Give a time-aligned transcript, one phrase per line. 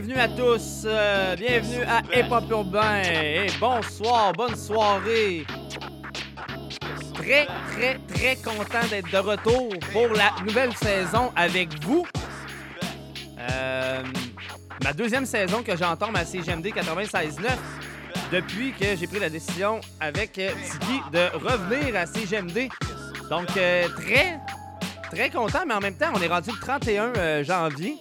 [0.00, 3.02] Bienvenue à tous, euh, bienvenue à Hip Urbain.
[3.02, 5.44] Et bonsoir, bonne soirée.
[7.14, 12.06] Très, très, très content d'être de retour pour la nouvelle saison avec vous.
[13.40, 14.04] Euh,
[14.84, 17.48] ma deuxième saison que j'entends à CGMD 96.9
[18.30, 22.68] depuis que j'ai pris la décision avec euh, Tiki de revenir à CGMD.
[23.28, 24.38] Donc, très,
[25.10, 27.96] très content, mais en même temps, on est rendu le 31 euh, janvier.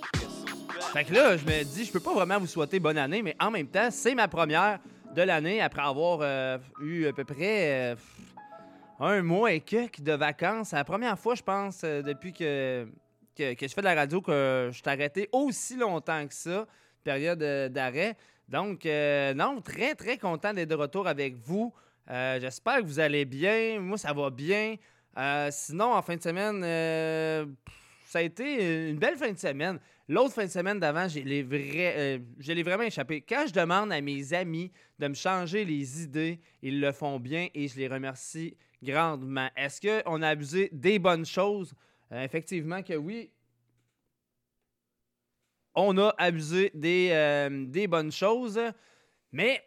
[0.97, 3.35] Fait que là, je me dis, je peux pas vraiment vous souhaiter bonne année, mais
[3.39, 4.79] en même temps, c'est ma première
[5.13, 7.95] de l'année après avoir euh, eu à peu près euh,
[8.99, 10.69] un mois et quelques de vacances.
[10.69, 12.87] C'est la première fois, je pense, euh, depuis que,
[13.35, 16.65] que, que je fais de la radio que je suis arrêté aussi longtemps que ça,
[17.03, 18.17] période d'arrêt.
[18.49, 18.85] Donc,
[19.35, 21.71] non, très, très content d'être de retour avec vous.
[22.09, 23.79] J'espère que vous allez bien.
[23.79, 24.77] Moi, ça va bien.
[25.51, 26.61] Sinon, en fin de semaine,
[28.03, 29.79] ça a été une belle fin de semaine.
[30.09, 33.21] L'autre fin de semaine d'avant, euh, je l'ai vraiment échappé.
[33.21, 37.49] Quand je demande à mes amis de me changer les idées, ils le font bien
[37.53, 39.49] et je les remercie grandement.
[39.57, 41.73] Est-ce qu'on a abusé des bonnes choses?
[42.13, 43.29] Euh, effectivement que oui.
[45.75, 48.59] On a abusé des, euh, des bonnes choses,
[49.33, 49.61] mais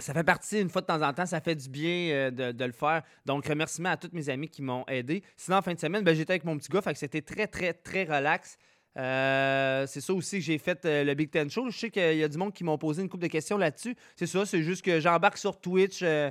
[0.00, 2.72] ça fait partie, une fois de temps en temps, ça fait du bien de, le
[2.72, 3.02] faire.
[3.26, 5.22] Donc, remerciement à tous mes amis qui m'ont aidé.
[5.36, 7.74] Sinon, en fin de semaine, ben, j'étais avec mon petit gars, fait c'était très, très,
[7.74, 8.58] très relax.
[8.98, 11.70] Euh, c'est ça aussi que j'ai fait euh, le Big Ten Show.
[11.70, 13.96] Je sais qu'il y a du monde qui m'ont posé une couple de questions là-dessus.
[14.16, 16.30] C'est ça, c'est juste que j'embarque sur Twitch euh,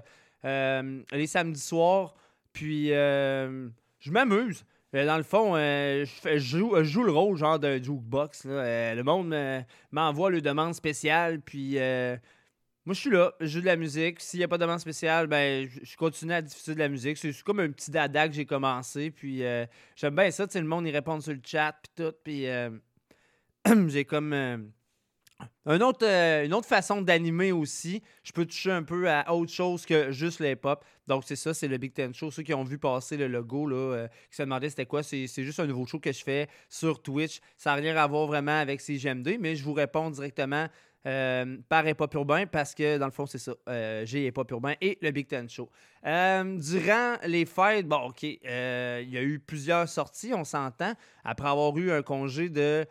[1.11, 2.13] les samedis soirs,
[2.53, 4.63] puis je m'amuse.
[4.93, 8.45] Dans le fond, je, joue, le rôle genre de jukebox.
[8.45, 9.61] le monde me-
[9.91, 11.77] m'envoie le demande spéciale, puis
[12.85, 14.19] moi je suis là, je joue de la musique.
[14.19, 17.17] S'il n'y a pas de demande spéciale, ben je continue à diffuser de la musique.
[17.17, 19.65] C'est comme un petit dada que j'ai commencé, puis euh,
[19.95, 22.71] j'aime bien ça, le monde y répond sur le chat, puis tout, puis euh,
[23.87, 24.57] j'ai comme euh,
[25.67, 28.01] un autre, euh, une autre façon d'animer aussi.
[28.23, 30.83] Je peux toucher un peu à autre chose que juste les pop.
[31.05, 32.31] Donc, c'est ça, c'est le Big Ten Show.
[32.31, 35.43] Ceux qui ont vu passer le logo, là, qui se demandaient c'était quoi, c'est c'est
[35.43, 37.41] juste un nouveau show que je fais sur Twitch.
[37.57, 40.67] Ça n'a rien à voir vraiment avec CGMD, mais je vous réponds directement
[41.07, 43.53] euh, par Hop Urbain parce que, dans le fond, c'est ça.
[43.67, 45.69] Euh, J'ai Hip Hop Urbain et le Big Ten Show.
[46.05, 50.93] Euh, durant les fêtes, bon, OK, euh, il y a eu plusieurs sorties, on s'entend.
[51.23, 52.85] Après avoir eu un congé de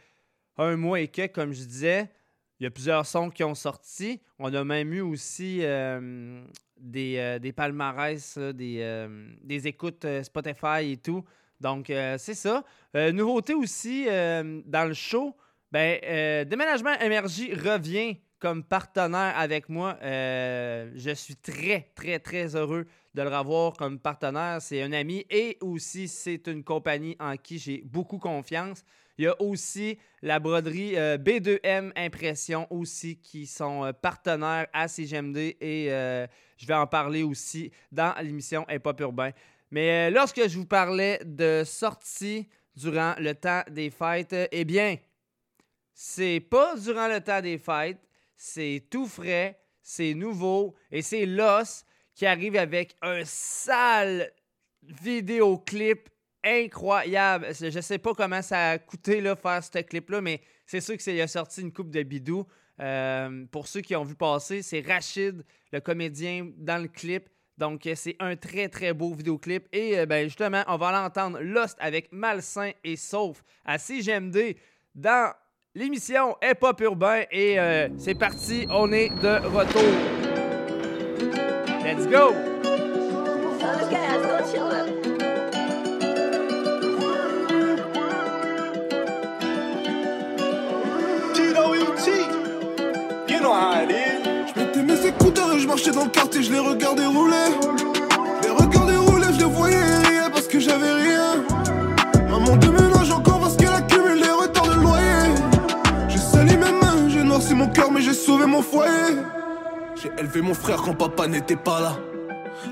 [0.56, 2.10] un mois et quelques, comme je disais,
[2.58, 4.20] il y a plusieurs sons qui ont sorti.
[4.38, 6.42] On a même eu aussi euh,
[6.78, 11.24] des, euh, des palmarès, des, euh, des écoutes euh, Spotify et tout.
[11.60, 12.64] Donc, euh, c'est ça.
[12.96, 15.34] Euh, nouveauté aussi euh, dans le show,
[15.72, 19.96] ben, euh, Déménagement Énergie revient comme partenaire avec moi.
[20.02, 24.60] Euh, je suis très, très, très heureux de le revoir comme partenaire.
[24.60, 28.82] C'est un ami et aussi c'est une compagnie en qui j'ai beaucoup confiance.
[29.16, 35.36] Il y a aussi la broderie euh, B2M Impression aussi qui sont partenaires à CGMD
[35.60, 35.86] et
[36.56, 39.30] je vais en parler aussi dans l'émission Hip Hop Urbain.
[39.70, 44.96] Mais lorsque je vous parlais de sorties durant le temps des fêtes, eh bien,
[46.02, 48.00] c'est pas durant le temps des fêtes,
[48.34, 51.84] c'est tout frais, c'est nouveau et c'est Los
[52.14, 54.32] qui arrive avec un sale
[54.82, 56.08] vidéoclip
[56.42, 57.48] incroyable.
[57.52, 61.20] Je sais pas comment ça a coûté là, faire ce clip-là, mais c'est sûr qu'il
[61.20, 62.46] a sorti une coupe de bidou.
[62.80, 67.28] Euh, pour ceux qui ont vu passer, c'est Rachid, le comédien, dans le clip.
[67.58, 69.68] Donc, euh, c'est un très, très beau vidéoclip.
[69.70, 74.56] Et euh, ben, justement, on va l'entendre Lost avec Malsain et Sauf à CGMD
[74.94, 75.34] dans
[75.80, 77.22] l'émission Hip Hop Urbain.
[77.32, 79.82] Et euh, c'est parti, on est de retour.
[81.82, 82.34] Let's go!
[93.28, 94.52] You know how it is.
[94.54, 97.46] Je mettais mes écouteurs et je marchais dans le quartier, je les regardais rouler.
[98.42, 100.99] Je les regardais rouler, je les voyais rire parce que j'avais
[107.60, 109.16] mon cœur, mais j'ai sauvé mon foyer.
[110.00, 112.09] J'ai élevé mon frère quand papa n'était pas là.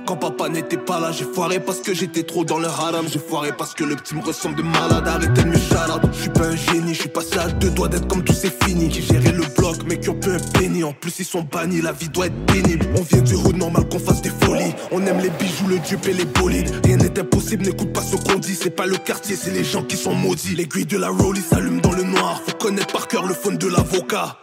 [0.09, 1.13] Quand papa n'était pas là.
[1.13, 3.05] J'ai foiré parce que j'étais trop dans le haram.
[3.13, 5.07] J'ai foiré parce que le petit me ressemble de malade.
[5.07, 6.09] Arrêtez de me charade.
[6.15, 8.51] Je suis pas un génie, je suis passé à deux doigts d'être comme tous ces
[8.51, 8.89] finis.
[8.89, 10.83] Qui géraient le bloc, mais qui ont peu un.
[10.83, 12.87] En plus, ils sont bannis, la vie doit être pénible.
[12.97, 14.75] On vient du hood, normal qu'on fasse des folies.
[14.93, 16.71] On aime les bijoux, le dupe et les bolides.
[16.85, 18.55] Rien n'est impossible, n'écoute pas ce qu'on dit.
[18.55, 20.55] C'est pas le quartier, c'est les gens qui sont maudits.
[20.55, 22.41] L'aiguille de la rollie s'allume dans le noir.
[22.47, 24.39] Faut connaître par cœur le phone de l'avocat.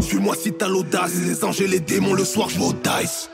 [0.00, 1.12] Suis-moi si t'as l'audace.
[1.24, 3.30] Les anges et les démons, le soir, je au dice.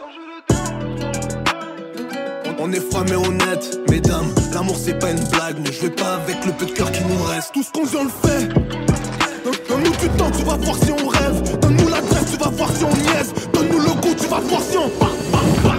[2.67, 4.35] On est froid mais honnête, mesdames.
[4.55, 7.23] L'amour c'est pas une blague, ne jouez pas avec le peu de cœur qui nous
[7.25, 7.53] reste.
[7.53, 8.49] Tout ce qu'on vient le fait.
[9.69, 11.59] Donne-nous du temps, tu vas voir si on rêve.
[11.61, 13.35] Donne-nous l'adresse, tu vas voir si on niaise.
[13.53, 15.74] Donne-nous le goût, tu vas voir si on.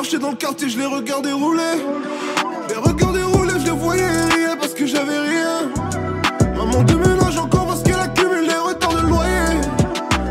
[0.00, 1.76] Marchais dans le quartier, je les regardais rouler.
[2.70, 5.70] Les regardais rouler, je les voyais rire parce que j'avais rien.
[6.56, 9.60] Maman déménage encore parce qu'elle accumule les retards de loyer.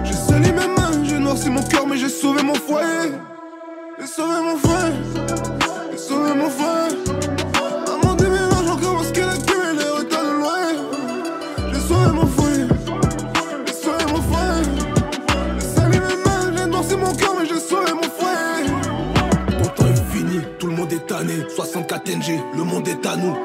[0.06, 3.12] J'ai sali mes mains, j'ai noirci mon cœur, mais j'ai sauvé mon foyer.
[4.00, 4.92] J'ai sauvé mon frère,
[5.92, 7.09] j'ai sauvé mon frère.
[21.56, 23.36] 64 NG, le monde est à nous.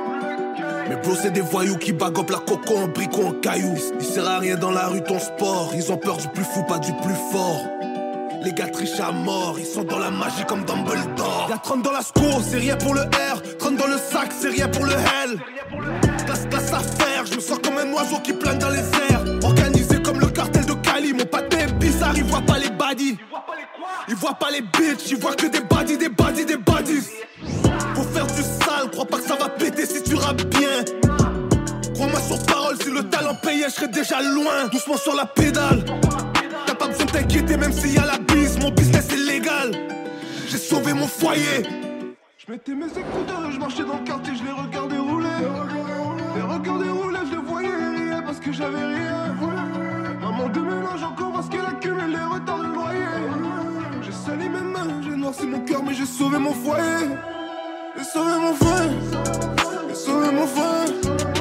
[0.89, 3.75] Mais bro, c'est des voyous qui bagopent la coco en brico en caillou.
[3.99, 5.73] Il sert à rien dans la rue ton sport.
[5.75, 7.61] Ils ont peur du plus fou, pas du plus fort.
[8.43, 11.47] Les gars trichent à mort, ils sont dans la magie comme Dumbledore.
[11.49, 13.43] Y'a 30 dans la score, c'est rien pour le R.
[13.59, 15.39] 30 dans le sac, c'est rien pour le L.
[16.27, 19.25] Classe, classe à faire, je me sens comme un oiseau qui plane dans les airs.
[19.43, 23.17] Organisé comme le cartel de Cali, mon pâté est bizarre, il voit pas les baddies.
[24.25, 27.07] Il voit pas les bitches, il voit que des baddies, des baddies, des baddies.
[27.95, 30.83] Faut faire du sale, crois pas que ça va péter si tu rappes bien.
[31.93, 34.69] Crois-moi sur parole, si le talent payait, je serais déjà loin.
[34.73, 35.85] Doucement sur la pédale.
[36.65, 39.73] T'as pas besoin de t'inquiéter, même s'il y a la bise, mon business est légal.
[40.49, 41.67] J'ai sauvé mon foyer.
[42.39, 45.29] Je mettais mes écouteurs et je marchais dans le quartier, je les regardais rouler.
[46.35, 49.35] Les regardais rouler, je les voyais rire parce que j'avais rien.
[50.19, 53.54] Maman déménage encore parce qu'elle accumule les retards de loyer.
[54.27, 57.09] J'ai noirci mon cœur, mais j'ai sauvé mon foyer.
[57.97, 58.91] J'ai sauvé mon frère,
[59.89, 61.34] j'ai sauvé mon frère.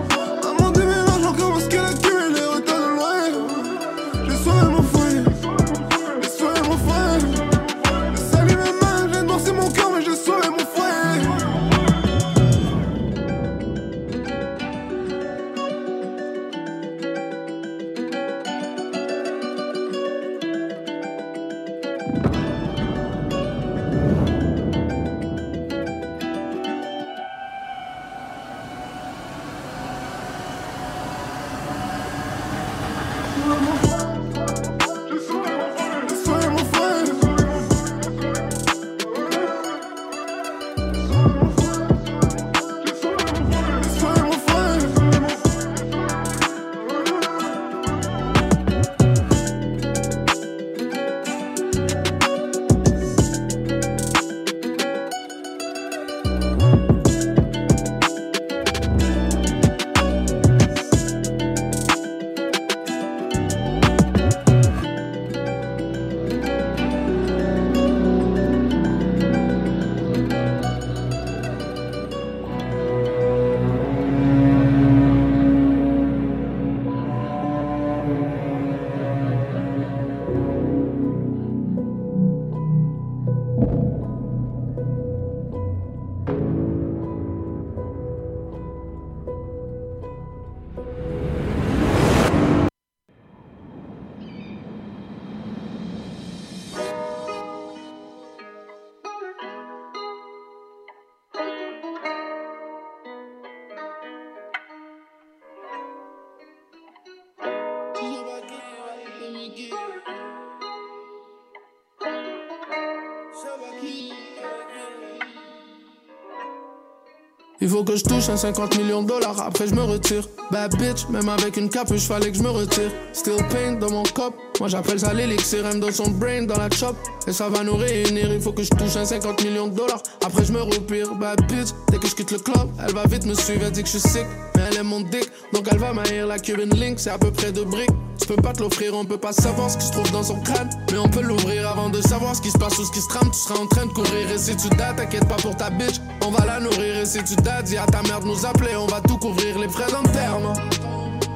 [117.73, 120.21] Faut que je touche un 50 millions de dollars, après je me retire.
[120.51, 122.91] Bad bitch, même avec une capuche, fallait que je me retire.
[123.13, 126.69] Still pain dans mon cop, Moi j'appelle ça l'élixir, me donne son brain dans la
[126.69, 126.95] chop.
[127.25, 130.03] Et ça va nous réunir, il faut que je touche un 50 millions de dollars.
[130.23, 131.69] Après je me repire, bad bitch.
[131.89, 133.97] Dès que je quitte le club, elle va vite me suivre, elle dit que je
[133.97, 134.25] suis sick.
[134.55, 137.31] Mais elle aime mon dick, donc elle va m'haïr la Cuban Link, c'est à peu
[137.31, 137.89] près de briques.
[138.19, 140.39] Tu peux pas te l'offrir, on peut pas savoir ce qui se trouve dans son
[140.41, 140.69] crâne.
[140.91, 143.07] Mais on peut l'ouvrir avant de savoir ce qui se passe ou ce qui se
[143.09, 143.29] trame.
[143.31, 145.99] Tu seras en train de courir et si tu dates, t'inquiète pas pour ta bitch.
[146.25, 148.75] On va la nourrir et si tu dates, dis à ta mère de nous appeler,
[148.77, 150.53] on va tout couvrir les frais d'enterrement.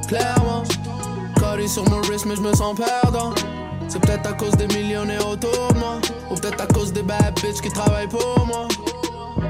[0.06, 0.62] Clairement,
[1.38, 3.34] Cody sur mon wrist, mais je me sens perdant.
[3.88, 5.98] C'est peut-être à cause des millionnaires autour de moi,
[6.30, 8.68] ou peut-être à cause des bad bitches qui travaillent pour moi.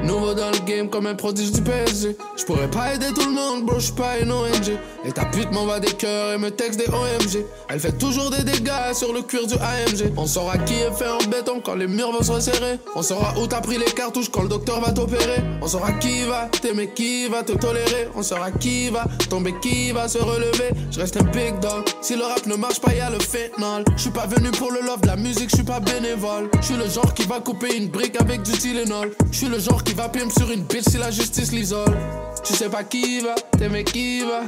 [0.04, 2.16] Nouveau dans le game comme un prodige du PSG.
[2.36, 4.78] Je pourrais pas aider tout le monde, bro, j'suis pas une ONG.
[5.04, 7.44] Et ta pute m'envoie des cœurs et me texte des OMG.
[7.68, 10.12] Elle fait toujours des dégâts sur le cuir du AMG.
[10.16, 12.78] On saura qui est fait en béton quand les murs vont se resserrer.
[12.94, 15.42] On saura où t'as pris les cartouches quand le docteur va t'opérer.
[15.62, 18.08] On saura qui va t'aimer, qui va te tolérer.
[18.16, 20.70] On saura qui va tomber, qui va se relever.
[20.90, 21.84] Je reste un big dog.
[22.00, 23.84] Si le rap ne marche pas, y'a le fentanyl.
[23.96, 26.50] Je suis pas venu pour le love de la musique, je suis pas bénévole.
[26.60, 29.12] Je suis le genre qui va couper une brique avec du Tylenol.
[29.30, 31.96] Je suis le genre qui va pimp sur une bitch si la justice l'isole.
[32.44, 34.42] Tu sais pas qui va t'aimer, qui va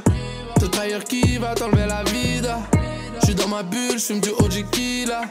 [0.59, 2.59] te trahir, qui va t'enlever la vida.
[3.19, 5.21] Je suis dans ma bulle, je du OG Killa.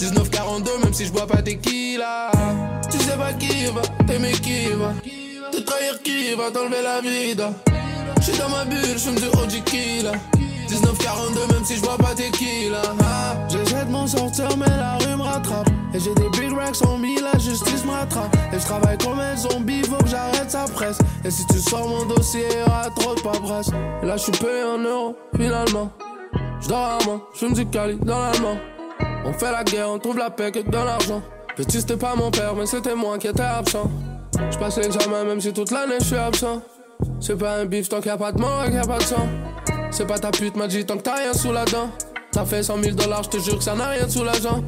[0.00, 2.30] 1942, même si je bois pas tequila.
[2.90, 4.94] Tu sais pas qui va t'aimer, qui va
[5.50, 7.52] te trahir, qui va t'enlever la vida.
[8.18, 10.12] Je suis dans ma bulle, je du OG Killa.
[10.68, 12.82] 1942, même si je bois pas tequila.
[13.00, 15.68] Ah, J'essaie de m'en sortir, mais la rue me rattrape.
[15.94, 18.36] Et j'ai des big racks en mis, la justice me rattrape.
[18.52, 20.98] Et je travaille comme un zombie, faut que j'arrête sa presse.
[21.24, 23.70] Et si tu sors mon dossier, y'aura trop de paperasse.
[24.02, 25.90] Et là, je suis payé en euros, finalement.
[26.60, 28.56] Je dors à moi, je me du cali dans l'allemand.
[29.24, 31.22] On fait la guerre, on trouve la paix que dans l'argent.
[31.56, 33.90] Petit, c'était pas mon père, mais c'était moi qui étais absent.
[34.50, 36.62] Je passe l'examen, même si toute l'année je suis absent.
[37.20, 39.02] C'est pas un bif tant qu'il a pas de mort et qu'il a pas de
[39.02, 39.26] sang.
[39.90, 41.90] C'est pas ta pute, m'a dit tant que t'as rien sous la dent.
[42.32, 44.62] T'as fait 100 000 dollars, je te jure que ça n'a rien sous l'argent.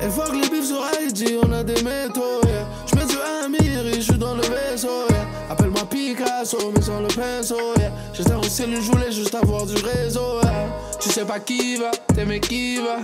[0.00, 2.66] Et fuck les bifs sur ID, on a des métaux, yeah.
[2.86, 5.26] J'mets du Amir et j'suis dans le vaisseau, yeah.
[5.50, 7.92] Appelle-moi Picasso, mais sans le pinceau, yeah.
[8.12, 10.66] J'étais en cellule, j'voulais juste avoir du réseau, yeah.
[11.00, 12.98] Tu sais pas qui va, t'aimer qui va.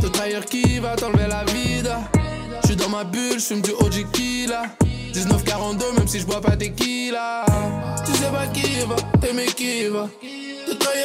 [0.00, 2.00] Te trahir qui va, t'enlever la vida.
[2.64, 4.62] J'suis dans ma bulle, j'fume du OG Killa.
[5.14, 7.44] 1942, même si j'bois pas tequila.
[8.04, 10.08] Tu sais pas qui va, t'aimer qui va.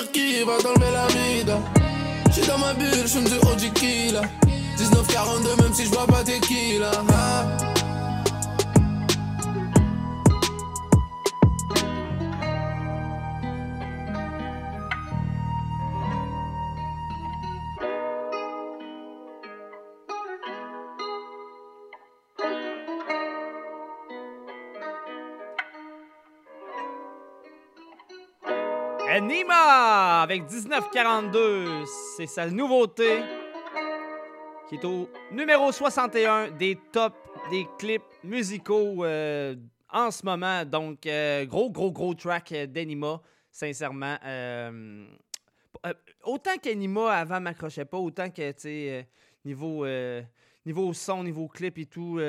[0.05, 1.59] Qui va, t'enlever la vida.
[2.29, 4.21] J'suis dans ma bulle, j'fume du OG Killa.
[4.77, 6.91] 1942, même si je bois pas tequila.
[7.09, 7.76] Ah.
[29.49, 31.85] Avec 1942,
[32.17, 33.21] c'est sa nouveauté
[34.67, 37.15] qui est au numéro 61 des tops
[37.49, 39.55] des clips musicaux euh,
[39.89, 40.65] en ce moment.
[40.65, 44.17] Donc, euh, gros, gros, gros track euh, d'Anima, sincèrement.
[46.25, 49.03] Autant qu'Anima avant m'accrochait pas, autant que,
[49.45, 49.85] niveau,
[50.65, 52.19] niveau son, niveau clip et tout,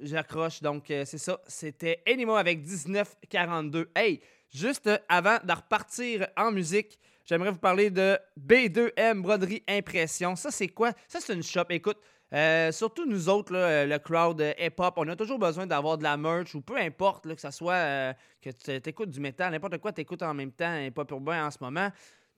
[0.00, 0.62] j'accroche.
[0.62, 1.40] Donc, c'est ça.
[1.48, 3.90] C'était Anima avec 1942.
[3.96, 4.20] Hey,
[4.52, 10.36] juste euh, avant de repartir en musique, j'aimerais vous parler de B2M Broderie Impression.
[10.36, 10.92] Ça, c'est quoi?
[11.08, 11.64] Ça, c'est une shop.
[11.70, 11.98] Écoute,
[12.32, 16.16] euh, surtout nous autres, euh, le crowd hip-hop, on a toujours besoin d'avoir de la
[16.16, 20.00] merch ou peu importe que ça soit que tu écoutes du métal, n'importe quoi tu
[20.00, 21.90] écoutes en même temps, hip-hop urbain en ce moment.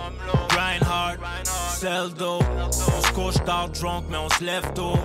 [0.49, 2.43] grind hard, sell dope.
[2.59, 4.99] On se couche tard drunk, mais on se lève tôt.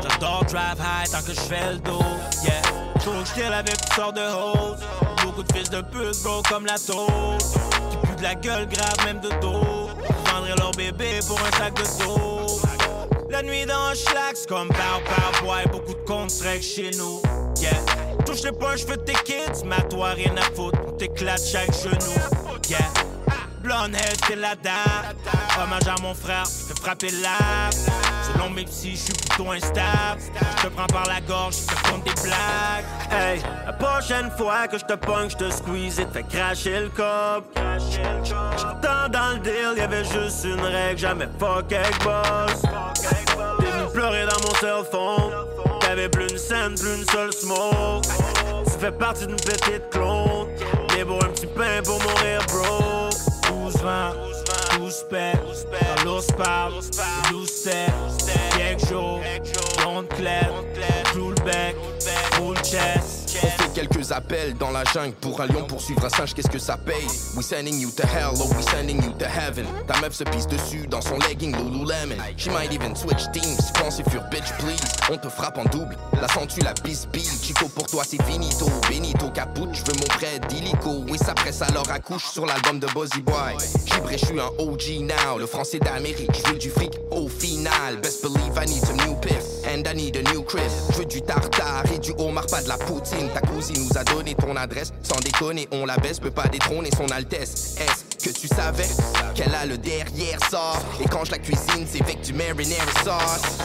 [0.00, 1.98] J'adore drive high tant que je fais le dos.
[2.44, 2.62] Yeah,
[3.00, 4.76] faut que avec toutes sortes de hoes.
[5.24, 7.58] Beaucoup de fils de pute, bro, comme la toast.
[7.90, 9.90] Qui puent de la gueule grave, même de dos.
[10.32, 12.60] Vendraient leur bébé pour un sac de dos.
[13.30, 17.20] La nuit dans un schlax comme pow pow boy, beaucoup de règles chez nous.
[17.60, 17.80] Yeah.
[18.24, 21.42] Touche le point, je veux tes kids, mais à toi rien à foutre, on t'éclate
[21.44, 22.43] chaque genou.
[22.68, 22.78] Yeah.
[23.62, 25.16] Blonde c'est la dame.
[25.60, 27.72] Hommage à mon frère, je te frapper l'âme.
[28.22, 30.20] Selon mes psys, je suis plutôt instable.
[30.58, 32.84] Je te prends par la gorge, je te compte des blagues.
[33.10, 36.80] Hey, la prochaine fois que je te punk, je te squeeze et te fais cracher
[36.80, 37.44] le cop.
[38.24, 42.62] J'entends dans le deal, y'avait juste une règle, jamais fuck avec boss.
[43.60, 45.32] T'es venu pleurer dans mon cell phone.
[45.80, 48.06] T'avais plus une scène, plus une seule smoke.
[48.64, 50.48] Tu fais partie d'une petite clone.
[50.96, 53.10] Mais pour un petit pain pour mourir, bro.
[53.48, 54.14] 12 20,
[54.78, 55.32] 12 paix,
[55.96, 56.74] dans l'os parle,
[57.30, 57.92] 12 7,
[58.56, 59.20] quelques jours,
[59.78, 60.52] blonde claire,
[61.12, 61.76] clou le bec,
[62.38, 63.13] roule chest.
[63.74, 67.08] Quelques appels dans la jungle pour un lion poursuivre un singe, qu'est-ce que ça paye?
[67.36, 69.66] We sending you to hell, oh we sending you to heaven.
[69.88, 72.14] Ta meuf se pisse dessus dans son legging Lululemon.
[72.36, 74.80] She might even switch teams, pense sur bitch please.
[75.10, 77.08] On te frappe en double, la sens-tu la bis
[77.42, 81.04] Chico pour toi c'est finito, Benito Caput, je veux mon prêt d'illico.
[81.08, 83.56] Oui ça presse alors accouche sur l'album de Buzzy Boy.
[83.86, 88.00] Gibré, je suis un OG now, le français d'Amérique, je veux du fric au final.
[88.00, 89.16] Best believe I need some new
[89.66, 90.70] and I need a new crib.
[90.90, 93.28] Je veux du tartare et du homard, pas de la poutine.
[93.32, 96.90] Ta cousine nous a donné ton adresse, sans déconner, on la baisse, peut pas détrôner
[96.96, 97.76] son Altesse.
[97.78, 98.88] Est-ce que tu savais
[99.34, 100.80] qu'elle a le derrière sort?
[101.00, 103.58] Et quand je la cuisine, c'est avec du marinara sauce.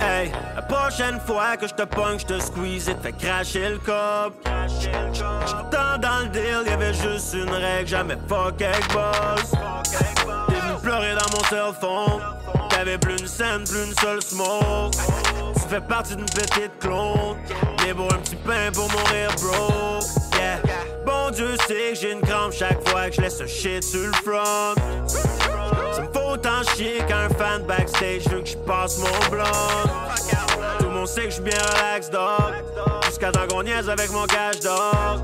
[0.00, 3.68] Hey, la prochaine fois que je te punk, je te squeeze et te fais cracher
[3.68, 4.34] le cop.
[5.12, 9.52] J'entends dans le deal, y'avait juste une règle, jamais fuck avec boss.
[10.48, 12.20] T'es venu pleurer dans mon cell phone.
[12.84, 14.90] T'avais plus une scène, plus une seule smoke.
[15.54, 17.36] Tu fais partie d'une petite clone.
[17.80, 20.00] Mais pour un petit pain pour mourir, bro.
[20.36, 20.58] Yeah.
[21.06, 24.00] Bon Dieu sait que j'ai une crampe chaque fois que je laisse un shit sur
[24.00, 24.74] le front.
[25.06, 29.44] Ça me faut autant chier qu'un fan backstage veut que je passe mon blanc.
[30.80, 32.52] Tout le monde sait que je suis bien relax, dog.
[33.06, 35.22] Jusqu'à temps qu'on niaise avec mon cash, dog.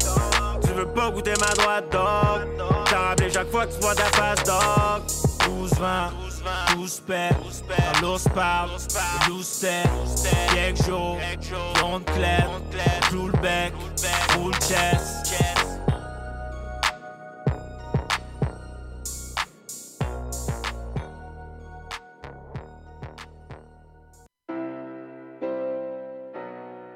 [0.62, 2.68] Tu veux pas goûter ma droite, dog.
[2.88, 5.27] T'en rappelé chaque fois que tu vois ta face, dog.
[5.48, 6.12] 12 20,
[6.76, 7.30] 12 paix,
[7.94, 8.70] dans l'os parle,
[9.28, 9.88] 12 7,
[10.54, 11.16] quelques jours,
[12.04, 12.50] claire,
[13.12, 15.34] le roule chest.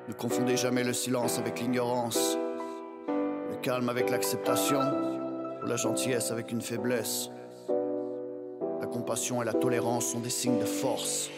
[0.09, 2.37] Ne confondez jamais le silence avec l'ignorance,
[3.09, 4.81] le calme avec l'acceptation,
[5.63, 7.31] ou la gentillesse avec une faiblesse.
[9.03, 11.29] La compassion et la tolérance sont des signes de force.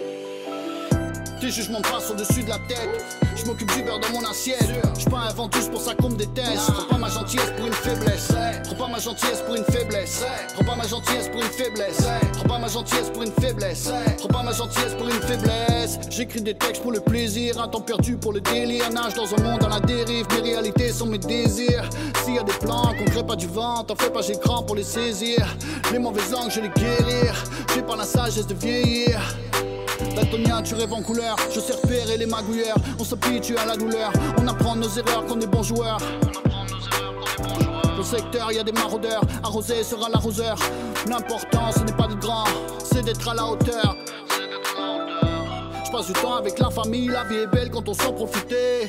[1.45, 2.89] Tes jugements passent au-dessus de la tête.
[3.37, 4.67] Je m'occupe du beurre dans mon assiette.
[4.99, 6.73] Je pas un ventouse pour ça qu'on me déteste.
[6.73, 8.33] Prends pas ma gentillesse pour une faiblesse.
[8.65, 10.25] Prends pas ma gentillesse pour une faiblesse.
[10.55, 12.03] Prends pas ma gentillesse pour une faiblesse.
[12.33, 13.91] Prends pas ma gentillesse pour une faiblesse.
[14.17, 15.99] Prends pas ma gentillesse pour une faiblesse.
[16.09, 18.91] J'écris des textes pour le plaisir, un temps perdu pour le délire.
[18.91, 20.25] Nage dans un monde à la dérive.
[20.31, 21.91] Mes réalités sont mes désirs.
[22.25, 24.63] S'il y a des plans qu'on crée pas du vent, t'en fais pas, j'ai grand
[24.63, 25.47] pour les saisir.
[25.93, 27.35] Les mauvais angles, je les guérir.
[27.75, 29.21] J'ai pas la sagesse de vieillir.
[30.15, 31.37] Daltonien, tu rêves en couleur.
[31.53, 32.77] Je sais repérer les magouilleurs.
[32.99, 34.13] On s'habitue à la douleur.
[34.39, 35.99] On apprend nos erreurs qu'on est bons joueurs.
[37.85, 39.23] Dans le secteur, y a des maraudeurs.
[39.43, 40.57] Arrosé sera l'arroseur.
[41.09, 42.45] L'important, ce n'est pas d'être grand,
[42.83, 43.97] c'est d'être à la hauteur.
[45.85, 47.09] Je passe du temps avec la famille.
[47.09, 48.89] La vie est belle quand on s'en profiter.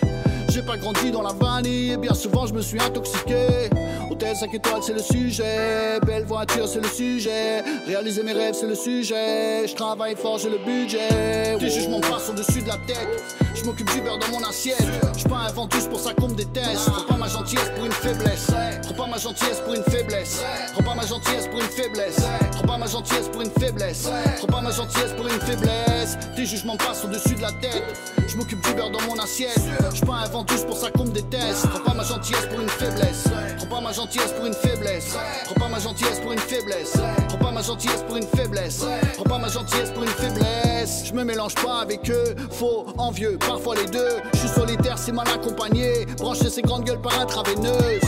[0.49, 3.69] J'ai pas grandi dans la vanille et bien souvent je me suis intoxiqué.
[4.09, 5.99] Hôtel 5 étoiles, c'est le sujet.
[6.05, 7.63] Belle voiture, c'est le sujet.
[7.87, 9.67] Réaliser mes rêves, c'est le sujet.
[9.67, 11.57] Je travaille fort, j'ai le budget.
[11.59, 13.44] Tes jugements passent au-dessus de la tête.
[13.55, 14.83] Je m'occupe du beurre dans mon assiette.
[15.17, 16.89] Je pas un ventouse pour ça qu'on me déteste.
[16.91, 18.47] Prends pas ma gentillesse pour une faiblesse.
[18.83, 20.43] Prends pas ma gentillesse pour une faiblesse.
[20.73, 22.17] Prends pas ma gentillesse pour une faiblesse.
[22.51, 24.09] Prends pas ma gentillesse pour une faiblesse.
[24.37, 26.17] Prends pas ma gentillesse pour une faiblesse.
[26.35, 27.83] Tes jugements passent au-dessus de la tête.
[28.27, 29.61] Je m'occupe du beurre dans mon assiette.
[29.93, 31.67] Je pas un ventouse pour ça qu'on me déteste.
[31.69, 33.23] Prends pas ma gentillesse pour une faiblesse.
[33.57, 35.15] Prends pas ma gentillesse pour une faiblesse.
[35.45, 36.93] Prends pas ma gentillesse pour une faiblesse.
[37.29, 38.85] Prends pas ma gentillesse pour une faiblesse.
[39.15, 41.05] Prends pas ma gentillesse pour une faiblesse.
[41.05, 44.17] Je me mélange pas avec eux, faux, envieux, parfois les deux.
[44.34, 46.05] Je suis solitaire, c'est mal accompagné.
[46.17, 48.01] Brancher ces grandes gueules par intraveineuse.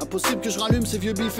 [0.00, 1.38] Impossible que je rallume ces vieux bifs.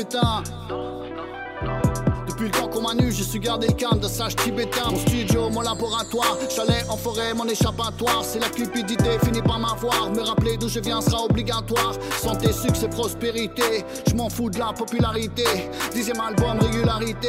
[2.29, 4.91] Depuis le temps qu'on m'a nu, j'ai su garder le calme de sage tibétain.
[4.91, 8.25] Mon studio, mon laboratoire, chalet en forêt, mon échappatoire.
[8.25, 10.11] C'est la cupidité, finit par m'avoir.
[10.11, 11.95] Me rappeler d'où je viens sera obligatoire.
[12.21, 13.85] Santé, succès, prospérité.
[14.09, 15.45] Je m'en fous de la popularité.
[15.93, 17.29] Dixième album, régularité.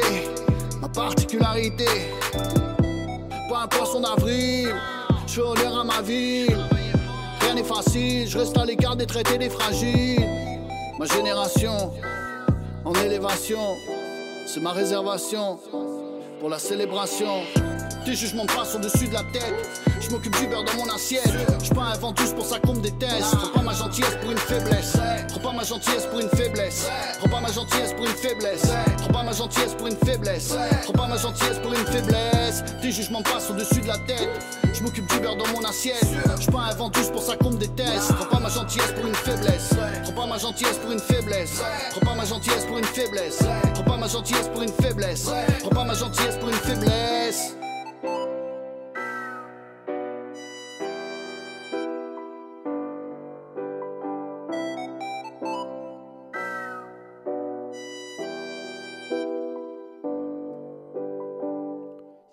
[0.80, 1.86] Ma particularité.
[3.48, 4.74] Pas un poisson d'avril.
[5.26, 6.00] Je à ma.
[7.40, 10.24] Rien n'est facile, je reste à l'écart des traités des fragiles.
[10.98, 11.92] Ma génération
[12.84, 13.58] en élévation.
[14.46, 15.58] C'est ma réservation
[16.40, 17.42] pour la célébration.
[18.06, 19.52] Tes jugements passent au-dessus de la tête.
[20.00, 21.28] Je m'occupe du beurre dans mon assiette.
[21.60, 23.34] Je pas un ventus pour ça qu'on me déteste.
[23.34, 24.96] Prends pas ma gentillesse pour une faiblesse.
[25.28, 26.86] Prends pas ma gentillesse pour une faiblesse.
[27.18, 28.70] Prends pas ma gentillesse pour une faiblesse.
[28.98, 30.54] Prends pas ma gentillesse pour une faiblesse.
[30.84, 32.64] Prends pas ma gentillesse pour une faiblesse.
[32.80, 34.30] Tes jugements passent au-dessus de la tête.
[34.72, 36.06] Je du beurre dans mon assiette.
[36.38, 38.14] Je pas un ventus pour ça qu'on me déteste.
[38.14, 39.70] Prends pas ma gentillesse pour une faiblesse.
[40.04, 41.60] Prends pas ma gentillesse pour une faiblesse.
[41.90, 43.38] Prends pas ma gentillesse pour une faiblesse.
[43.74, 45.28] Prends pas ma gentillesse pour une faiblesse.
[45.58, 47.56] Prends pas ma gentillesse pour une faiblesse.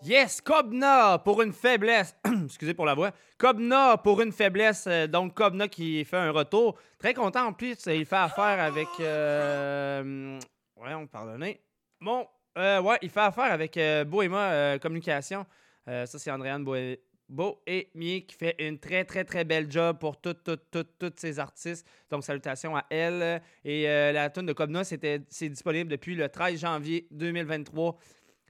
[0.05, 2.15] Yes, Kobna pour une faiblesse.
[2.45, 3.11] Excusez pour la voix.
[3.37, 4.85] Kobna pour une faiblesse.
[4.87, 6.77] euh, donc, Kobna qui fait un retour.
[6.99, 7.77] Très content en plus.
[7.87, 8.87] Il fait affaire avec.
[8.99, 10.37] Euh...
[10.75, 11.61] Ouais, on pardonnez.
[12.01, 15.45] Bon, euh, ouais, il fait affaire avec euh, Bohéma euh, Communication.
[15.87, 20.19] Euh, ça, c'est Andréane Boé- Bohémier qui fait une très, très, très belle job pour
[20.19, 21.87] toutes, toutes, toutes, toutes ces artistes.
[22.11, 23.41] Donc, salutations à elle.
[23.63, 27.97] Et la tune de Kobna, c'est disponible depuis le 13 janvier 2023.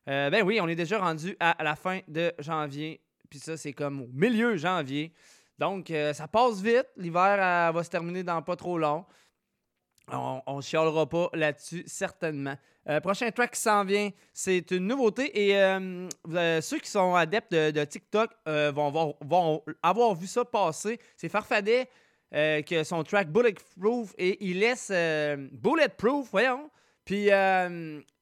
[0.10, 3.02] Euh, ben oui, on est déjà rendu à, la fin de janvier.
[3.30, 5.14] Puis ça, c'est comme au milieu janvier.
[5.58, 6.88] Donc, euh, ça passe vite.
[6.98, 9.06] L'hiver euh, va se terminer dans pas trop long.
[10.12, 12.56] On, on chialera pas là-dessus, certainement.
[13.02, 15.50] Prochain track qui s'en vient, c'est une nouveauté.
[15.50, 15.54] Et
[16.62, 21.00] ceux qui sont adeptes de, TikTok vont, voir- vont avoir vu ça passer.
[21.16, 21.88] C'est Farfadet
[22.34, 24.92] a son track Bulletproof et il laisse
[25.54, 26.70] Bulletproof, voyons.
[27.06, 27.30] Puis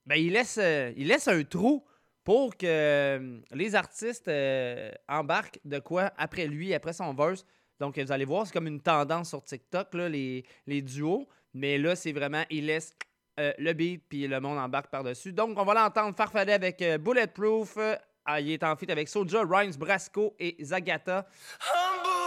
[0.05, 1.83] ben, il, laisse, euh, il laisse un trou
[2.23, 7.45] pour que euh, les artistes euh, embarquent de quoi après lui, après son verse.
[7.79, 11.27] Donc, vous allez voir, c'est comme une tendance sur TikTok, là, les, les duos.
[11.53, 12.93] Mais là, c'est vraiment, il laisse
[13.37, 15.33] le beat, puis le monde embarque par-dessus.
[15.33, 17.75] Donc, on va l'entendre Farfadet avec Bulletproof.
[18.23, 21.25] Ah, il est en feat avec Soulja, Rhymes, Brasco et Zagata.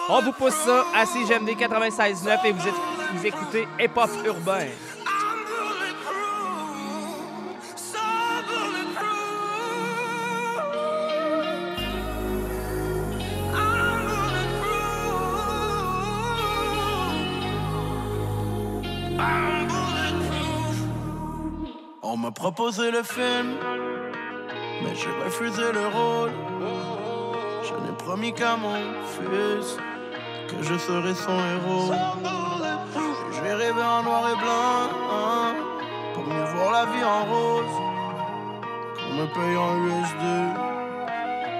[0.08, 2.74] On vous pousse ça à CGMD 96.9 et vous, êtes-
[3.14, 4.66] vous écoutez Hip Hop Urbain.
[22.24, 23.50] M'a proposé le film,
[24.82, 26.30] mais j'ai refusé le rôle.
[27.62, 28.76] Je n'ai promis qu'à mon
[29.14, 29.76] fils
[30.48, 31.92] que je serai son héros.
[33.30, 34.80] Je vais rêver en noir et blanc
[36.14, 37.76] pour mieux voir la vie en rose.
[38.96, 40.24] Qu'on me paye en USD,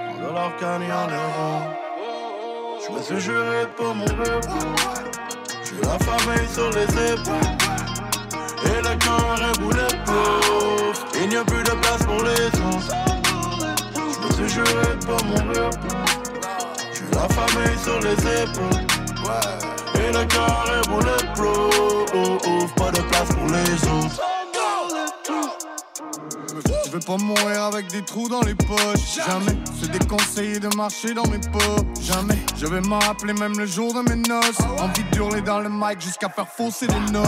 [0.09, 1.61] en dollars canés en euros.
[2.83, 4.49] Je me suis juré pour mon peuple.
[5.63, 7.64] J'ai la famille sur les épaules.
[9.15, 12.95] Et le cœur est bulletproof Il n'y a plus de place pour les autres.
[13.95, 15.87] Je me suis juré pour mon peuple.
[16.93, 18.85] J'ai la famille sur les épaules.
[19.95, 24.34] Et le cœur est bulletproof Pas de place pour les autres
[26.95, 29.17] Je veux pas mourir avec des trous dans les poches.
[29.17, 29.57] Jamais.
[29.81, 31.83] C'est déconseillé de marcher dans mes pas.
[32.01, 32.37] Jamais.
[32.55, 34.61] Je vais m'en rappeler même le jour de mes noces.
[34.79, 37.27] Envie d'hurler dans le mic jusqu'à faire fausser les notes.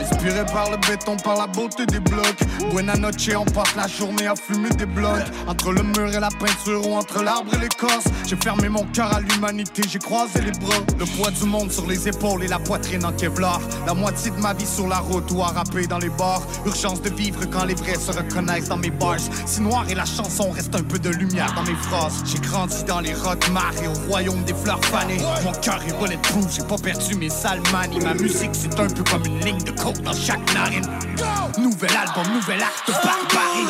[0.00, 2.40] Inspiré par le béton, par la beauté des blocs.
[2.72, 5.26] Buena noche, on passe la journée à fumer des blocs.
[5.46, 8.04] Entre le mur et la peinture ou entre l'arbre et l'écorce.
[8.26, 10.80] J'ai fermé mon cœur à l'humanité, j'ai croisé les bras.
[10.98, 13.60] Le poids du monde sur les épaules et la poitrine en Kevlar.
[13.86, 16.40] La moitié de ma vie sur la route ou à rapper dans les bars.
[16.64, 18.90] Urgence de vivre quand les vrais se reconnaissent dans mes
[19.46, 22.22] Si noir et la chanson, reste un peu de lumière dans mes phrases.
[22.24, 23.44] J'ai grandi dans les rock
[23.82, 25.18] et au royaume des fleurs fanées.
[25.44, 27.98] Mon cœur est bulletproof, j'ai pas perdu mes sales manies.
[28.00, 30.86] Ma musique, c'est un peu comme une ligne de coke dans chaque narine.
[31.58, 33.66] Nouvel album, nouvel acte barbarie.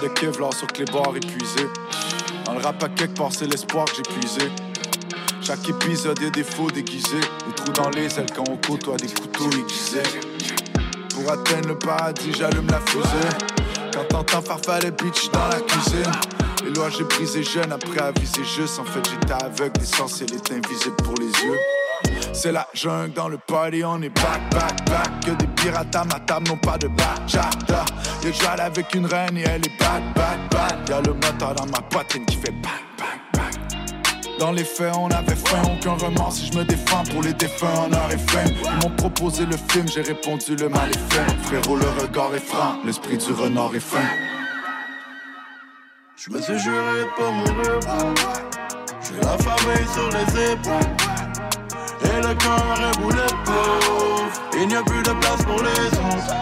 [0.00, 1.66] De Kevlar sur clébard épuisé.
[1.66, 1.97] Dans
[2.58, 4.50] le rap à quelque part, c'est l'espoir que j'ai puisé.
[5.40, 7.20] Chaque épisode, y'a des faux déguisés.
[7.56, 10.02] Trous dans les ailes quand on côtoie des couteaux aiguisés.
[11.10, 13.28] Pour atteindre le paradis, j'allume la fusée.
[13.92, 16.12] Quand t'entends farfalle bitch dans la cuisine.
[16.64, 18.78] Les lois j'ai brisé jeune après aviser juste.
[18.78, 21.77] En fait, j'étais aveugle, l'essentiel est invisible pour les yeux.
[22.32, 25.24] C'est la jungle dans le party, on est back, back, back.
[25.24, 27.84] Que des pirates à ma table n'ont pas de bachata.
[28.22, 30.88] Y'a Jal avec une reine et elle est back, back, back.
[30.88, 34.38] Y'a le moteur dans ma poitrine qui fait back, back, back.
[34.38, 37.90] Dans les faits, on avait faim, aucun remords si je me défends pour les défunts
[37.92, 38.44] heure et fin.
[38.44, 41.26] Ils m'ont proposé le film, j'ai répondu le mal est fait.
[41.44, 43.98] Frérot, le regard est franc, l'esprit du renard est fin.
[46.16, 47.80] Je me suis juré pas mourir
[49.02, 51.07] J'ai la famille sur les épaules
[52.02, 56.34] Et le cœur est bulletproof Il n'y a plus de place pour les autres.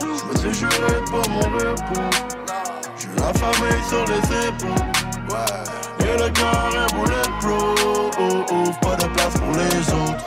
[0.00, 1.74] Je me suis juré de pas mourir
[2.98, 4.86] J'ai la famille sur les épaules.
[6.00, 10.24] Et le cœur est bulletproof Pas de place pour les autres.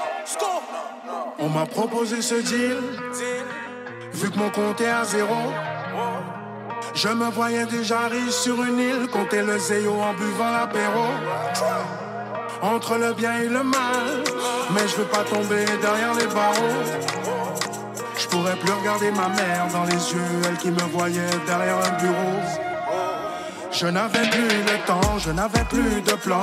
[1.40, 2.78] On m'a proposé ce deal.
[4.14, 5.36] Vu que mon compte est à zéro.
[6.94, 11.06] Je me voyais déjà riche sur une île, compter le zéo en buvant l'apéro.
[12.62, 14.24] Entre le bien et le mal,
[14.74, 16.84] mais je veux pas tomber derrière les barreaux.
[18.18, 22.02] Je pourrais plus regarder ma mère dans les yeux, elle qui me voyait derrière un
[22.02, 22.77] bureau.
[23.80, 26.42] Je n'avais plus le temps, je n'avais plus de plan.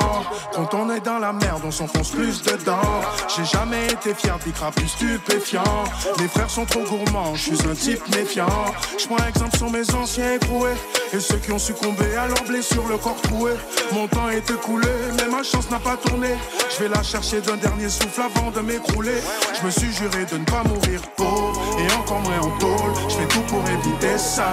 [0.53, 3.03] Quand on est dans la merde, on s'enfonce plus dedans.
[3.35, 5.85] J'ai jamais été fier des plus stupéfiant.
[6.21, 8.47] Mes frères sont trop gourmands, je suis un type méfiant.
[8.97, 10.77] Je prends exemple sur mes anciens écroués
[11.13, 13.53] et ceux qui ont succombé à leurs blessures, le corps troué.
[13.93, 16.29] Mon temps est écoulé, mais ma chance n'a pas tourné.
[16.71, 19.21] Je vais la chercher d'un dernier souffle avant de m'écrouler.
[19.61, 22.93] Je me suis juré de ne pas mourir pauvre et encore moins en tôle.
[23.09, 24.53] Je fais tout pour éviter ça.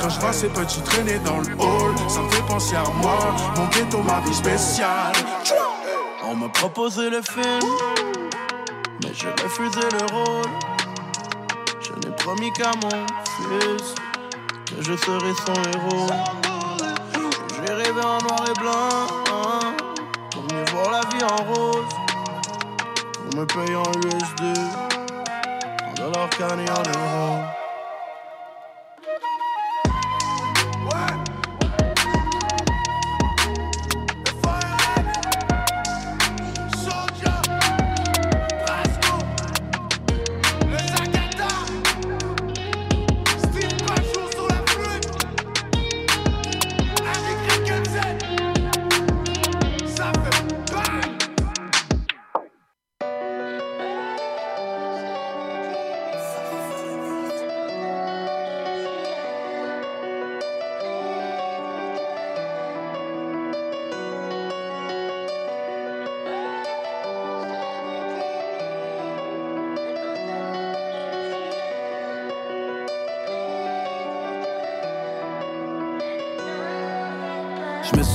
[0.00, 3.18] Quand je vois ces petits traîner dans le hall, ça me fait penser à moi,
[3.56, 5.12] mon ghetto, ma vie spéciale.
[6.24, 7.60] On me proposait le film,
[9.02, 10.50] mais je refusais le rôle.
[11.80, 13.94] Je n'ai promis qu'à mon fils
[14.66, 16.06] que je serai son héros.
[17.66, 18.88] J'ai rêvé en noir et blanc,
[20.30, 21.94] pour mieux voir la vie en rose.
[23.12, 24.58] Pour me payer en USD,
[25.88, 27.61] en dollars canés en euros.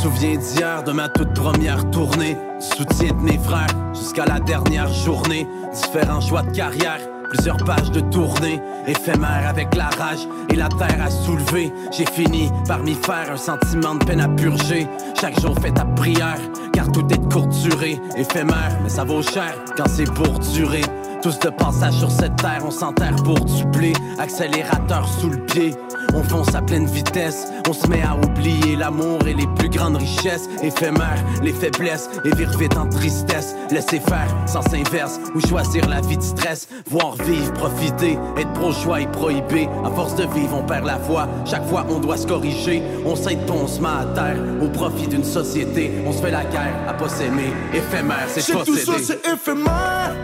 [0.08, 2.38] Souviens d'hier, de ma toute première tournée.
[2.60, 5.46] Du soutien de mes frères jusqu'à la dernière journée.
[5.74, 8.62] Différents choix de carrière, plusieurs pages de tournée.
[8.88, 11.74] Éphémère avec la rage et la terre à soulever.
[11.92, 14.88] J'ai fini par m'y faire un sentiment de peine à purger.
[15.20, 16.40] Chaque jour fait ta prière,
[16.72, 18.00] car tout est de courte durée.
[18.16, 20.84] Éphémère, mais ça vaut cher quand c'est pour durer.
[21.22, 23.92] Tous de passage sur cette terre, on s'enterre pour dupler.
[24.20, 25.74] Accélérateur sous le pied,
[26.18, 27.48] on fonce à pleine vitesse.
[27.70, 30.50] On se met à oublier l'amour et les plus grandes richesses.
[30.64, 33.56] Éphémères, les faiblesses, et vire vite en tristesse.
[33.70, 36.68] Laisser faire, sens inverse, ou choisir la vie de stress.
[36.90, 39.70] Voir vivre, profiter, être pro-choix et prohibé.
[39.86, 41.28] À force de vivre, on perd la foi.
[41.46, 42.82] Chaque fois, on doit se corriger.
[43.06, 44.38] On s'aide, on se met à terre.
[44.62, 47.54] Au profit d'une société, on se fait la guerre à pas s'aimer.
[47.74, 50.16] Éphémère, c'est C'est tout ça, c'est éphémère.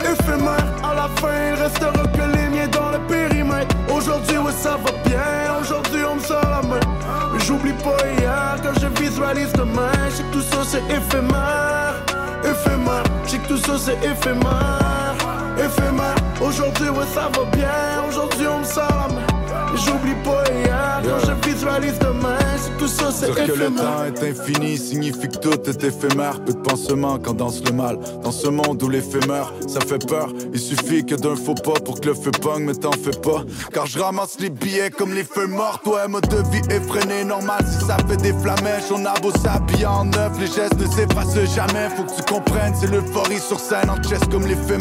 [0.00, 2.33] Éphémère, à la fin, il restera que
[4.06, 5.58] Aujourd'hui, ouais, ça va bien.
[5.58, 6.60] Aujourd'hui, on me sort.
[7.32, 9.92] Mais j'oublie pas hier quand je visualise demain.
[10.10, 11.94] Je sais que tout ça, c'est éphémère.
[12.44, 15.16] Éphémère, je sais que tout ça, c'est éphémère.
[15.56, 18.04] Éphémère, aujourd'hui, ouais, ça va bien.
[18.06, 19.08] Aujourd'hui, on me sort.
[19.72, 20.73] Mais j'oublie pas hier
[21.04, 22.38] quand je visualise demain.
[22.78, 23.82] Tout ça, c'est c'est Dire que le éphémère.
[23.82, 26.40] temps est infini signifie que tout est éphémère.
[26.44, 27.98] Peu de pansements quand danse le mal.
[28.22, 30.32] Dans ce monde où l'éphémère, ça fait peur.
[30.52, 33.44] Il suffit que d'un faux pas pour que le feu pogne, mais t'en fais pas.
[33.72, 35.80] Car je ramasse les billets comme les feux morts.
[35.84, 38.90] Toi, mode de vie effréné, normal si ça fait des flamèches.
[38.90, 41.88] On a beau s'habiller en neuf, les gestes ne s'effacent jamais.
[41.96, 44.74] Faut que tu comprennes, c'est l'euphorie sur scène en chest comme les femmes.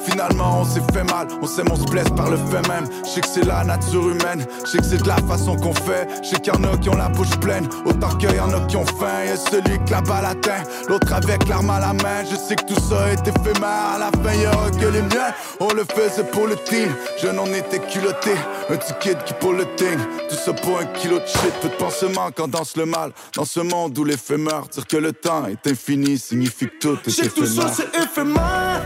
[0.00, 2.86] Finalement, on s'est fait mal, on s'aime, on se blesse par le fait même.
[3.04, 5.65] Je sais que c'est la nature humaine, je sais que c'est de la façon qu'on
[5.72, 6.08] fait.
[6.22, 8.52] Je sais qu'il y en a qui ont la bouche pleine, autant qu'il y en
[8.52, 9.24] a qui ont faim.
[9.26, 12.24] Y'a celui que la balle atteint, l'autre avec l'arme à la main.
[12.30, 15.32] Je sais que tout ça est éphémère, à la fin y'aura que les miens.
[15.60, 16.88] On le faisait pour le team,
[17.22, 18.34] je n'en étais culotté.
[18.68, 19.98] Un petit kid qui pour le ting,
[20.28, 21.52] tout ça pour un kilo de shit.
[21.60, 23.12] Peu de pansements quand danse le mal.
[23.34, 27.22] Dans ce monde où l'éphémère, dire que le temps est infini signifie que tout est
[27.22, 27.74] que tout ça éphémère.
[27.74, 28.82] c'est éphémère,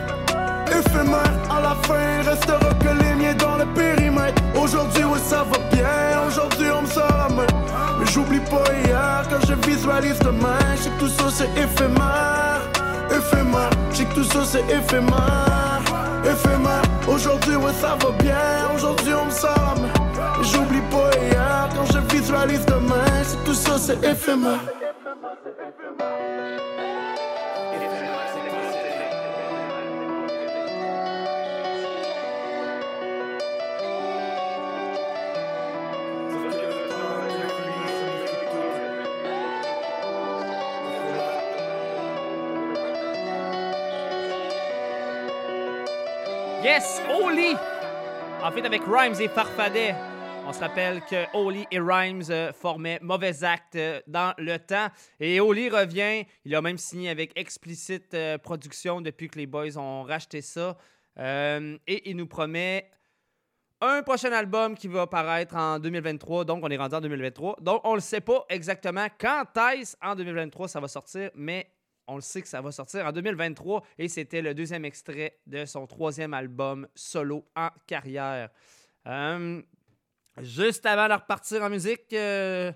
[0.66, 1.32] éphémère.
[1.50, 2.79] À la fin, il restera
[10.00, 10.58] visualise demain.
[10.76, 12.60] Je sais que tout ça c'est éphémère,
[13.10, 13.70] éphémère.
[13.90, 15.82] Je sais que tout ça c'est éphémère,
[16.24, 16.82] éphémère.
[17.08, 18.74] Aujourd'hui, ouais, ça va bien.
[18.74, 19.88] Aujourd'hui, on me.
[20.38, 23.04] Mais J'oublie pas hier quand je visualise demain.
[23.18, 24.60] Je sais que tout ça c'est éphémère.
[47.10, 47.54] Oli!
[48.42, 49.94] En fait, avec Rhymes et Farfadet,
[50.46, 54.88] on se rappelle que Oli et Rhymes euh, formaient Mauvais Acte euh, dans le temps.
[55.18, 56.24] Et Oli revient.
[56.46, 60.76] Il a même signé avec Explicit euh, Productions depuis que les boys ont racheté ça.
[61.18, 62.90] Et il nous promet
[63.82, 66.46] un prochain album qui va paraître en 2023.
[66.46, 67.56] Donc, on est rendu en 2023.
[67.60, 71.70] Donc, on ne sait pas exactement quand est-ce en 2023 ça va sortir, mais
[72.10, 75.64] on le sait que ça va sortir en 2023 et c'était le deuxième extrait de
[75.64, 78.50] son troisième album solo en carrière.
[79.06, 79.62] Euh,
[80.42, 82.72] juste avant de repartir en musique, euh,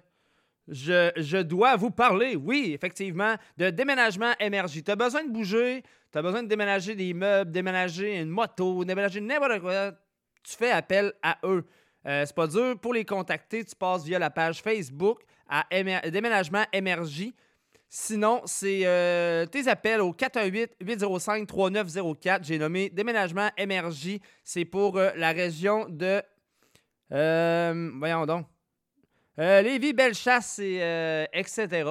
[0.68, 4.85] je, dois vous parler, oui, effectivement, de déménagement énergie.
[4.85, 8.85] Tu as besoin de bouger, tu as besoin de déménager des meubles, déménager une moto,
[8.85, 9.92] déménager n'importe quoi.
[10.44, 11.64] Tu fais appel à eux.
[12.07, 12.79] Euh, c'est pas dur.
[12.79, 15.66] Pour les contacter, tu passes via la page Facebook à
[16.11, 17.35] Déménagement Énergie.
[17.96, 22.40] Sinon, c'est euh, tes appels au 418-805-3904.
[22.42, 24.20] J'ai nommé Déménagement Énergie.
[24.42, 26.20] C'est pour euh, la région de.
[27.12, 28.46] euh, voyons donc.
[29.38, 31.85] Lévis, Bellechasse, et, etc.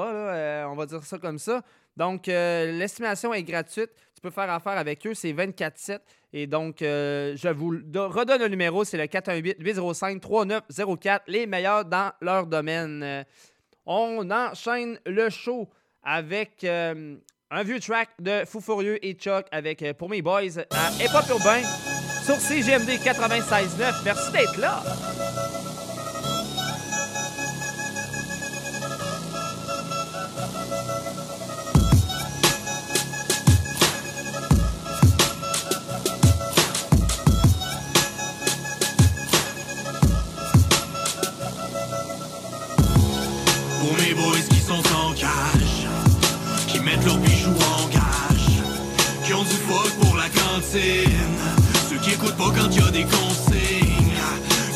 [0.68, 1.62] on va dire ça comme ça.
[1.96, 3.92] Donc, l'estimation est gratuite.
[4.14, 5.14] Tu peux faire affaire avec eux.
[5.14, 6.00] C'est 24-7.
[6.34, 8.84] Et donc, je vous redonne le numéro.
[8.84, 11.22] C'est le 418-805-3904.
[11.28, 13.24] Les meilleurs dans leur domaine.
[13.86, 15.70] On enchaîne le show
[16.04, 17.16] avec euh,
[17.52, 21.30] un vieux track de Fou Furieux et Chuck avec euh, Pour mes boys à Hip
[21.30, 21.62] Urbain
[22.26, 24.04] sur CGMD 96.9.
[24.06, 24.82] Merci d'être là.
[47.06, 48.62] Leurs bijoux en gage,
[49.26, 51.38] qui ont du fuck pour la cantine,
[51.90, 54.22] ceux qui écoutent pas quand y a des consignes.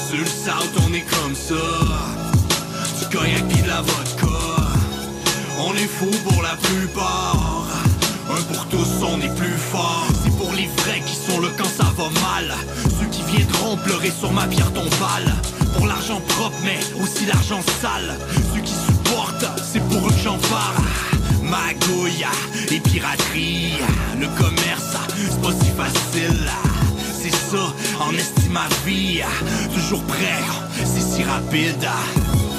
[0.09, 1.55] Sur le south, on est comme ça,
[2.99, 4.27] du cognac pis de la vodka.
[5.59, 7.65] On est fous pour la plupart,
[8.29, 10.07] un pour tous, on est plus fort.
[10.23, 12.55] C'est pour les vrais qui sont là quand ça va mal,
[12.99, 15.33] ceux qui viendront pleurer sur ma pierre tombale.
[15.75, 18.17] Pour l'argent propre, mais aussi l'argent sale.
[18.53, 21.16] Ceux qui supportent, c'est pour eux que j'en parle.
[21.49, 22.25] Magouille
[22.71, 23.73] et piraterie,
[24.19, 26.49] le commerce, c'est pas si facile.
[27.21, 29.21] C'est ça, en estime ma vie.
[29.73, 30.43] Toujours prêt,
[30.83, 31.87] c'est si rapide.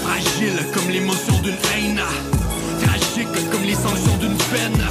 [0.03, 2.01] Fragile comme l'émotion d'une haine.
[2.83, 4.83] Tragique comme les sanctions d'une peine.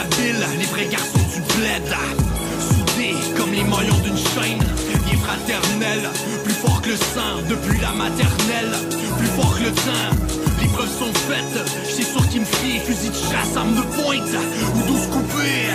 [0.00, 1.94] Habile, les vrais garçons du bled.
[2.58, 4.58] Soudés comme les maillons d'une chaîne.
[5.06, 6.10] Liens fraternels,
[6.42, 8.74] plus fort que le sang depuis la maternelle.
[9.18, 10.41] Plus fort que le temps.
[10.62, 12.80] Les preuves sont faites, j'sais sur qui me fier.
[12.86, 14.36] Fusil de chasse, arme de pointe
[14.76, 15.74] ou douze coupées.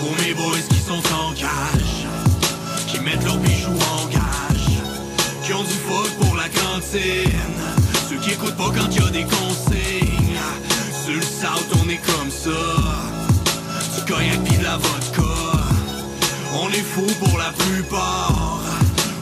[0.00, 2.06] Pour mes boys qui sont en cage,
[2.88, 4.82] qui mettent leurs bijoux en gage,
[5.44, 7.62] qui ont du fuck pour la cantine,
[8.10, 10.40] ceux qui écoutent pas quand y des consignes.
[11.04, 12.50] Sur le south, on est comme ça,
[13.94, 15.22] du cognac pis de la vodka.
[16.64, 18.60] On est fous pour la plupart,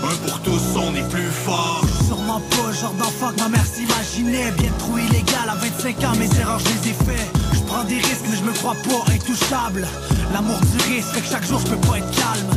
[0.03, 1.90] un pour tous, on est plus fort.
[2.31, 5.49] Vraiment pas genre d'enfant que ma mère s'imaginait Bien trop illégal.
[5.49, 8.45] À 25 ans, mes erreurs je les ai fait Je prends des risques mais je
[8.45, 9.89] me crois pas intouchable.
[10.33, 12.51] L'amour du risque fait que chaque jour je peux pas être calme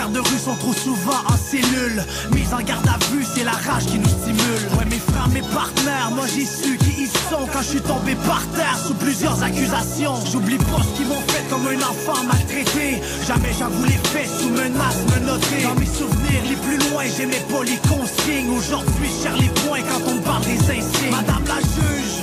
[0.00, 2.02] frères de rue sont trop souvent en cellule.
[2.32, 4.64] Mise en garde à vue, c'est la rage qui nous stimule.
[4.78, 8.14] Ouais mes frères, mes partenaires, moi j'ai su qui ils sont Quand je suis tombé
[8.26, 10.14] par terre sous plusieurs accusations.
[10.32, 13.02] J'oublie pas ce qu'ils m'ont fait comme un enfant maltraité.
[13.26, 17.64] Jamais j'avoue les faits sous menace menotté Dans mes souvenirs les plus loin, j'aimais pas
[17.64, 21.10] les consignes Aujourd'hui, cherche les points quand on parle des insignes.
[21.10, 22.19] Madame la juge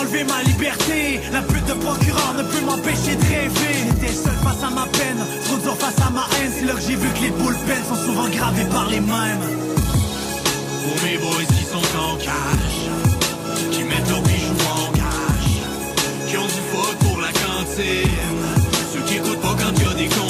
[0.00, 1.20] m'enlever ma liberté.
[1.32, 3.74] La pute de procureur ne peut m'empêcher de rêver.
[3.86, 6.52] J'étais seul face à ma peine, trop dur face à ma haine.
[6.58, 9.44] C'est là que j'ai vu que les boules peines sont souvent gravées par les mêmes.
[10.82, 12.76] Pour mes boys qui sont en cash
[13.70, 15.50] Qui mettent leurs bijoux en cash
[16.26, 18.44] Qui ont du fuck pour la cantine.
[18.92, 20.29] Ceux qui écoutent pas quand des consignes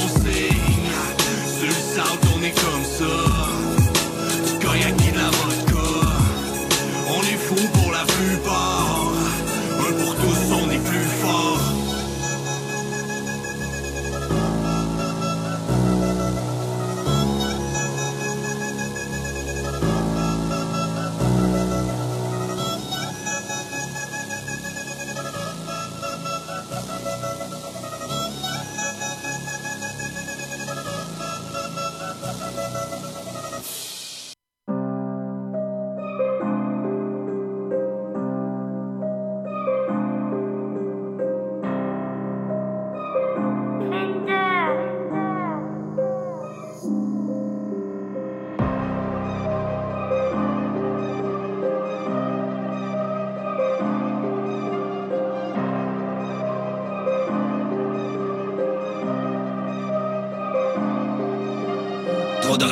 [62.58, 62.66] De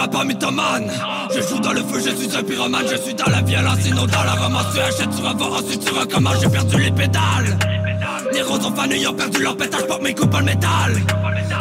[1.35, 2.85] Je joue dans le feu, je suis un pyromane.
[2.91, 5.85] Je suis dans la violence et non dans la romance Tu achètes, tu revends, ensuite
[5.85, 7.59] tu recommences J'ai perdu les pédales.
[8.33, 10.95] Les roses ont fané, ils ont perdu leur pétale Porte mes coups en métal.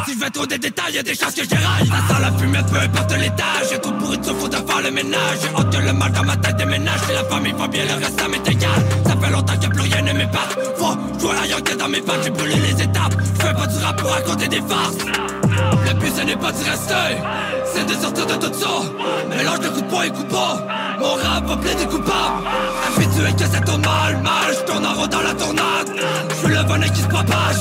[0.06, 2.58] Si je vais trop des détails, y'a des chances que j'éraille Ça sent la fumée,
[2.70, 3.68] peu importe l'étage.
[3.70, 5.38] J'ai trop pourri de faut de faire le ménage.
[5.40, 7.00] J'ai que le mal dans ma tête déménage.
[7.06, 8.70] Si la famille va bien, le reste ça m'est égal.
[9.06, 10.58] Ça fait longtemps que plus rien ne m'épate.
[10.76, 12.24] Faut jouer la yoke dans mes pattes.
[12.24, 13.14] J'ai brûlé les étapes.
[13.40, 14.96] Fais pas du rap pour raconter des farces.
[15.86, 17.16] Le but ce n'est pas d'y rester,
[17.78, 18.68] c'est de sortir de tout ça.
[19.28, 20.34] Mélange de coups de poing et coups de.
[21.00, 22.42] Mon rap va plaider coupable.
[22.86, 24.48] Habitué que ça tourne mal, mal.
[24.50, 25.90] Je tourne en dans la tournade.
[26.30, 27.56] Je suis le venin qui se propage.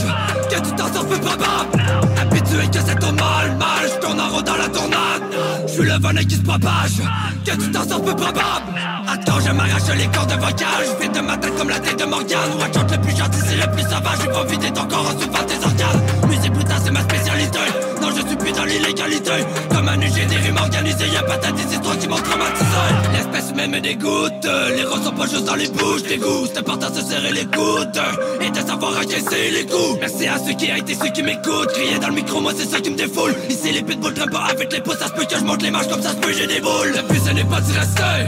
[0.49, 1.83] Que tu t'en sors peu probable.
[2.19, 3.89] Habitué que ça tourne mal, mal.
[3.93, 5.23] Je tourne en dans la tournade.
[5.67, 7.01] Je suis le venin qui se propage.
[7.45, 8.96] Que tu t'en sors peu probable.
[9.09, 10.85] Attends, je m'arrache les cordes vocales.
[10.85, 12.51] Je fais de ma tête comme la tête de Morgane.
[12.59, 14.19] Watch le plus gentil, c'est le plus sauvage.
[14.19, 16.01] Je vais vider ton corps en souffrant tes organes.
[16.27, 17.59] Musique putain, c'est ma spécialité.
[18.01, 19.31] Non, je suis plus dans l'illégalité.
[19.69, 21.07] Comme un UG, des rimes organisées.
[21.07, 22.83] Y'a pas des histoires qui m'ont traumatisé.
[23.13, 24.47] L'espèce même me dégoûte.
[24.75, 26.45] Les roses sont pas juste dans les bouches des goûts.
[26.45, 28.01] C'est important se serrer les coudes.
[28.41, 29.99] Et de savoir encaisser les coups.
[30.01, 31.71] Merci à ceux qui a été ceux qui m'écoutent.
[31.71, 33.33] Crier dans le micro, moi c'est ça qui me défoule.
[33.49, 34.99] Ici, les pitbulls traînent pas avec les pouces.
[34.99, 36.91] Ça se peut que je monte les marches comme ça se peut, j'ai des boules.
[36.93, 38.27] Le but, ce n'est pas rester.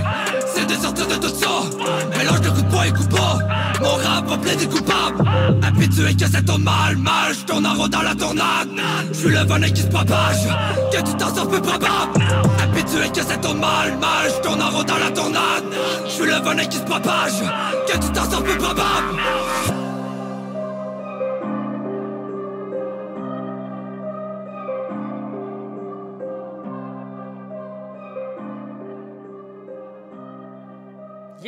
[0.59, 2.17] C'est de sortir de tout ça.
[2.17, 3.37] Mélange de coups de poing et coups de bas.
[3.81, 5.23] Mon rap va plaider coupable.
[5.65, 7.33] Habitué que ça tourne mal, mal.
[7.33, 8.67] Je tourne en rond dans la tournade.
[9.11, 10.47] Je suis le venin qui se propage.
[10.91, 12.19] Que tu t'en sors peu probable.
[12.61, 14.29] Habitué que ça tourne mal, mal.
[14.35, 15.63] Je tourne en rond dans la tournade.
[16.05, 17.39] Je suis le venin qui se propage.
[17.87, 19.78] Que tu t'en sors peu probable.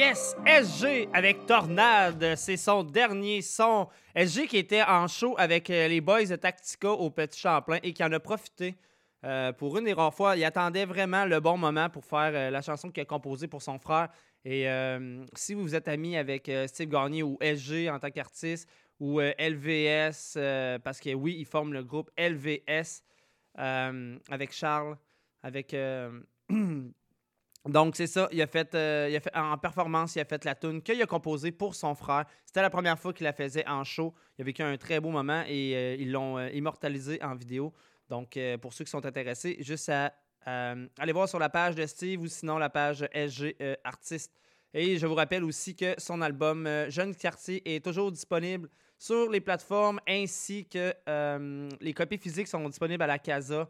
[0.01, 3.87] Yes, SG avec Tornade, c'est son dernier son.
[4.15, 7.93] SG qui était en show avec euh, les boys de Tactica au Petit Champlain et
[7.93, 8.75] qui en a profité
[9.23, 10.35] euh, pour une des rares fois.
[10.35, 13.61] Il attendait vraiment le bon moment pour faire euh, la chanson qu'il a composée pour
[13.61, 14.09] son frère.
[14.43, 14.65] Et
[15.35, 18.67] si vous êtes ami avec Steve Garnier ou SG en tant qu'artiste
[18.99, 20.35] ou LVS,
[20.83, 23.03] parce que oui, ils forment le groupe LVS
[23.53, 24.97] avec Charles,
[25.43, 25.75] avec.
[27.67, 28.27] Donc, c'est ça.
[28.31, 30.99] Il a, fait, euh, il a fait- en performance, il a fait la tune qu'il
[31.01, 32.25] a composée pour son frère.
[32.45, 34.15] C'était la première fois qu'il la faisait en show.
[34.37, 37.71] Il a vécu un très beau moment et euh, ils l'ont euh, immortalisé en vidéo.
[38.09, 40.13] Donc, pour ceux qui sont intéressés, juste à
[40.45, 43.55] aller voir sur la page de Steve ou sinon la page SG
[43.85, 44.33] Artiste.
[44.73, 49.39] Et je vous rappelle aussi que son album Jeune Quartier est toujours disponible sur les
[49.39, 50.93] plateformes ainsi que
[51.79, 53.69] les copies physiques sont disponibles à la Casa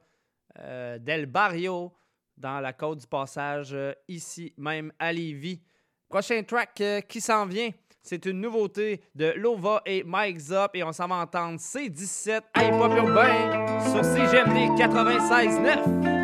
[0.57, 1.93] del Barrio
[2.41, 5.61] dans la côte du passage, euh, ici même à Lévis.
[6.09, 7.69] Prochain track euh, qui s'en vient,
[8.01, 12.65] c'est une nouveauté de Lova et Mike Zop et on s'en va entendre C17 à
[12.65, 16.21] Hip Urbain sur CGMD 96.9.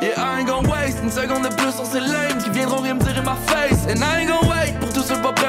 [0.00, 2.94] Yeah, I ain't gon' waste une seconde de plus sur ces lames qui viendront rien
[2.94, 3.86] me dire in my face.
[3.86, 4.47] And I ain't gon'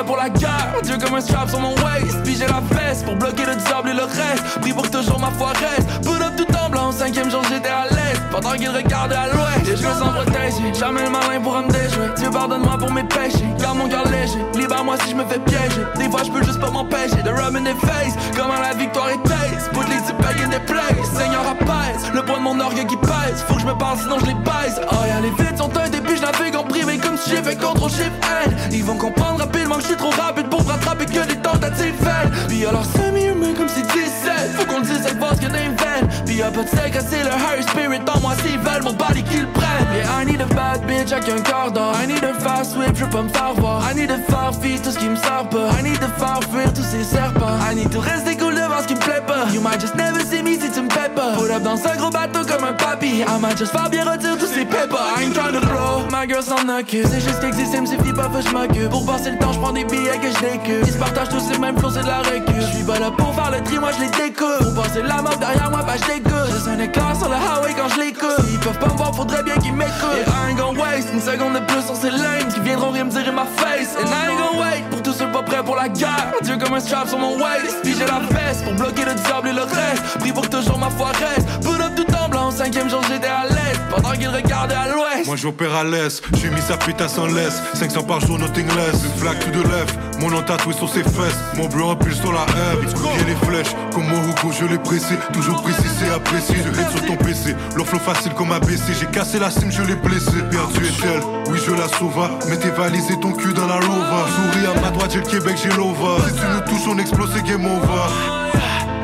[0.10, 0.74] pour la guerre.
[0.82, 2.18] Dieu comme un strap sur mon waist.
[2.24, 4.44] Puis j'ai la veste pour bloquer le diable et le reste.
[4.60, 5.88] Pris pour que toujours ma foi reste.
[6.02, 8.20] Put up tout en blanc, cinquième jour j'étais à l'est.
[8.32, 9.70] Pendant qu'il regardait à l'ouest.
[9.72, 10.74] Et je me sens protégé.
[10.74, 12.10] Jamais le malin pourra me déjouer.
[12.18, 13.46] Dieu pardonne-moi pour mes péchés.
[13.60, 14.44] Garde mon cœur léger.
[14.56, 15.86] Libère-moi si je me fais piéger.
[15.96, 18.16] Des fois je peux juste pas m'empêcher de rub in the face.
[18.36, 19.70] Comment la victoire est taste.
[19.74, 21.06] Put les types in the place.
[21.14, 22.10] Seigneur apaise.
[22.16, 23.46] Le poids de mon orgueil qui pèse.
[23.48, 24.82] Faut que je me parle sinon je les baise.
[24.92, 26.89] Oh yeah, les vides sont un début, je navigue en privé
[27.30, 28.12] si j'ai fait contrôle shift
[28.46, 28.56] N.
[28.72, 32.32] Ils vont comprendre rapidement que je suis trop rapide pour rattraper que des tentatives vaines.
[32.48, 34.56] Puis alors semi-humain comme si 17.
[34.58, 36.08] Faut qu'on le dise cette boss que des veines.
[36.26, 39.24] Puis y'a pas de sec, c'est le high spirit en moi s'ils veulent mon body
[39.24, 39.88] qu'ils prennent.
[39.94, 41.94] Yeah, I need a bad bitch avec un corps d'or.
[42.02, 43.82] I need a fast whip, je veux pas me faire voir.
[43.90, 44.18] I need a
[44.62, 45.70] feed tout ce qui me sert pas.
[45.80, 47.58] I need a faire fuir tous ces serpents.
[47.70, 48.36] I need to rester
[48.70, 49.50] devant ce qui me plaît pas.
[49.52, 51.34] You might just never see me si tu me paies pas.
[51.34, 53.22] Put up dans un gros bateau comme un papy.
[53.22, 55.00] I might just faire bien retirer tous ces papers.
[55.18, 56.06] I ain't trying to blow.
[56.12, 57.08] My girl s'en occupe.
[57.10, 58.90] C'est juste qu'exister me suffit pas, faut que je m'occupe.
[58.90, 60.86] Pour passer le temps, je prends des billets que je décupe.
[60.86, 62.56] Ils se partagent tous les mêmes flots, c'est de la récup.
[62.60, 64.74] Je suis pas là pour faire le tri, moi je les découpe.
[64.76, 66.52] Pour passer la mode derrière moi, bah je dégoûte.
[66.54, 68.46] Juste un écart sur le highway quand je l'écoute.
[68.48, 70.22] S'ils peuvent pas me voir, faudrait bien qu'ils m'écoutent.
[70.22, 73.06] Et I ain't gon' waste une seconde de plus sur ces lames qui viendront rien
[73.06, 73.96] me tirer ma face.
[73.98, 75.09] And I ain't gon' wait pour ceux
[75.40, 76.34] pas prêts pour la guerre.
[76.42, 77.82] Dieu comme un strap sur mon waist.
[77.84, 80.20] Puis j'ai la veste pour bloquer le diable et le reste.
[80.20, 81.48] Pris pour toujours ma foi reste.
[81.62, 82.19] Put up tout
[82.50, 83.80] au cinquième jour j'étais à l'est.
[83.90, 85.28] Pendant qu'ils regardaient à l'ouest.
[85.28, 87.62] Moi j'opère à l'aise, j'ai mis sa putain sans laisse.
[87.76, 89.04] 500 par jour, nothing less.
[89.04, 91.38] Une flaque tout de lèvres, mon nom tatoué sur ses fesses.
[91.56, 92.78] Mon bleu pile sur la R,
[93.20, 97.06] il les flèches Comme Moruko je l'ai pressé, toujours précis c'est apprécié Je hate sur
[97.06, 100.32] ton PC, leur flow facile comme ABC J'ai cassé la cime, je l'ai blessé.
[100.52, 102.32] Perdu est-elle, oui je la sauva.
[102.50, 105.26] Mets tes valises et ton cul dans la rova Souris à ma droite, j'ai le
[105.26, 106.24] Québec, j'ai l'ova.
[106.28, 108.49] Si tu nous touches, on explose, c'est game over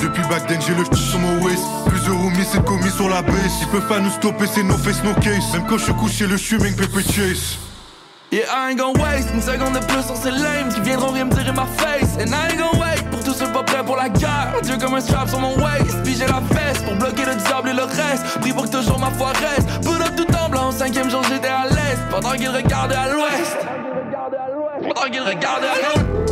[0.06, 1.64] depuis back then, j'ai le sur mon waist.
[1.88, 3.36] Plusieurs homies, c'est commis sur la base.
[3.62, 5.54] Ils peuvent pas nous stopper, c'est no face, no case.
[5.54, 7.58] Même quand je suis couché, le shuming, Pepe Chase.
[8.32, 11.26] Yeah, I ain't gon' waste une seconde de plus sur ces lames qui viendront rien
[11.26, 12.18] me tirer ma face.
[12.20, 14.54] And I ain't gon' wait pour tous ceux pas prêts pour la guerre.
[14.64, 16.04] Dieu comme un strap sur mon waist.
[16.04, 18.40] Puis j'ai la veste pour bloquer le diable et le reste.
[18.42, 19.68] Pris pour que toujours ma foi reste.
[19.82, 22.00] Put up tout en blanc, cinquième jour j'étais à l'est.
[22.10, 23.58] Pendant qu'ils regardaient à l'ouest.
[24.82, 26.25] Pendant qu'ils regardaient à l'ouest.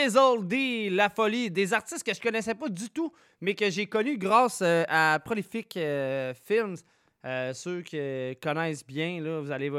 [0.00, 3.86] Henrik Dizzoldi, La Folie, des artistes que je connaissais pas du tout, mais que j'ai
[3.86, 6.76] connus grâce euh, à Prolific euh, Films.
[7.24, 7.98] Euh, ceux qui
[8.42, 9.70] connaissent bien, là, vous allez,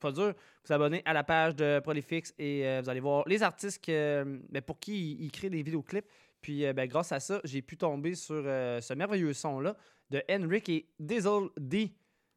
[0.00, 0.32] pas dur,
[0.64, 4.62] vous abonner à la page de Prolifix et vous allez voir les artistes que, ben,
[4.62, 6.06] pour qui ils, créent des vidéoclips.
[6.40, 9.76] Puis ben, grâce à ça, j'ai pu tomber sur ce merveilleux son-là
[10.10, 11.92] de Henrik et Dizzle D.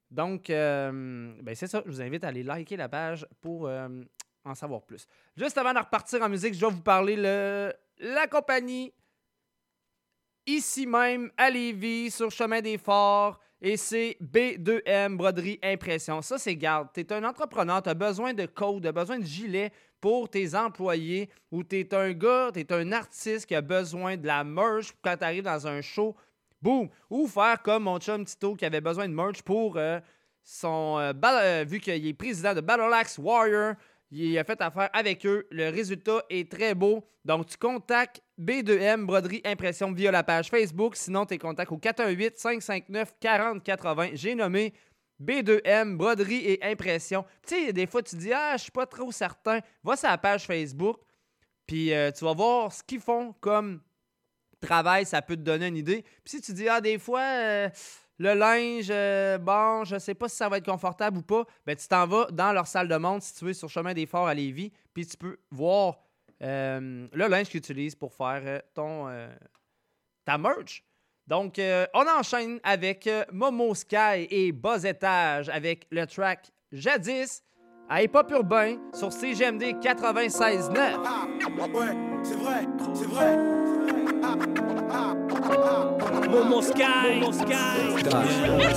[0.10, 1.84] Donc, ben, c'est ça.
[1.86, 3.70] Je vous invite à aller liker la page pour
[4.45, 5.07] en savoir plus.
[5.35, 8.93] Juste avant de repartir en musique, je dois vous parler de la compagnie
[10.45, 13.39] ici même à Lévis, sur Chemin des Forts.
[13.61, 16.21] Et c'est B2M Broderie Impression.
[16.21, 16.89] Ça, c'est garde.
[16.93, 20.29] Tu es un entrepreneur, tu as besoin de code, tu as besoin de gilets pour
[20.29, 24.27] tes employés, ou tu es un gars, tu es un artiste qui a besoin de
[24.27, 26.15] la merch quand tu arrives dans un show.
[26.61, 26.89] Boum!
[27.09, 29.99] Ou faire comme mon chum Tito qui avait besoin de merch pour euh,
[30.43, 30.97] son.
[30.99, 33.73] euh, euh, vu qu'il est président de Battle Axe Warrior,
[34.18, 35.47] il a fait affaire avec eux.
[35.51, 37.05] Le résultat est très beau.
[37.26, 40.95] Donc, tu contactes B2M Broderie Impression via la page Facebook.
[40.95, 44.11] Sinon, tu contacts au 418-559-4080.
[44.13, 44.74] J'ai nommé
[45.22, 47.26] B2M Broderie et Impression.
[47.47, 49.59] Tu sais, des fois, tu dis Ah, je suis pas trop certain.
[49.84, 50.99] Va sur la page Facebook.
[51.66, 53.82] Puis euh, tu vas voir ce qu'ils font comme
[54.61, 55.05] travail.
[55.05, 56.03] Ça peut te donner une idée.
[56.24, 57.22] Puis si tu dis Ah, des fois.
[57.22, 57.70] euh,
[58.18, 61.43] le linge, euh, bon, je sais pas si ça va être confortable ou pas.
[61.66, 64.34] Ben, tu t'en vas dans leur salle de montre située sur Chemin des Forts à
[64.34, 65.99] Lévis, puis tu peux voir
[66.41, 69.09] euh, le linge qu'ils utilisent pour faire euh, ton,
[70.24, 70.84] ta merch.
[71.28, 77.41] Donc, on enchaîne avec Momo Sky et Buzz Étage avec le track Jadis
[77.89, 80.76] à Hip Hop Urbain sur CGMD 96.9.
[81.74, 83.64] Ouais, c'est vrai, c'est vrai.
[86.36, 88.75] Momo Sky, Momo Sky.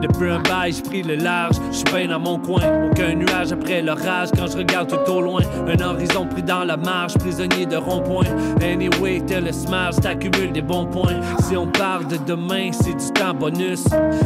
[0.00, 2.62] Depuis un bail, j'ai pris le large, je suis bien dans mon coin.
[2.90, 5.42] Aucun nuage après l'orage quand je regarde tout au loin.
[5.66, 8.26] Un horizon pris dans la marge, prisonnier de rond-point.
[8.62, 11.20] Anyway, tel le smash, t'accumules des bons points.
[11.40, 13.84] Si on parle de demain, c'est du temps bonus.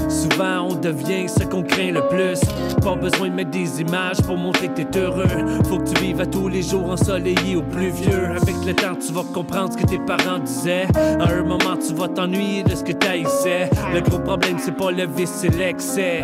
[0.08, 2.40] Souvent, on devient ce qu'on craint le plus.
[2.82, 5.28] Pas besoin de mettre des images pour montrer que t'es heureux.
[5.68, 8.26] Faut que tu vives à tous les jours ensoleillés ou pluvieux.
[8.36, 10.86] Avec le temps, tu vas comprendre ce que tes parents disaient.
[10.94, 13.70] À un moment, tu vas t'ennuyer de ce que t'haïssais.
[13.94, 16.22] Le gros problème, c'est pas le vice, c'est l'excès.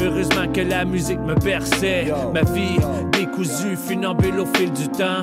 [0.00, 2.12] Heureusement que la musique me berçait.
[2.34, 2.78] Ma vie
[3.12, 5.22] décousue, funambule au fil du temps.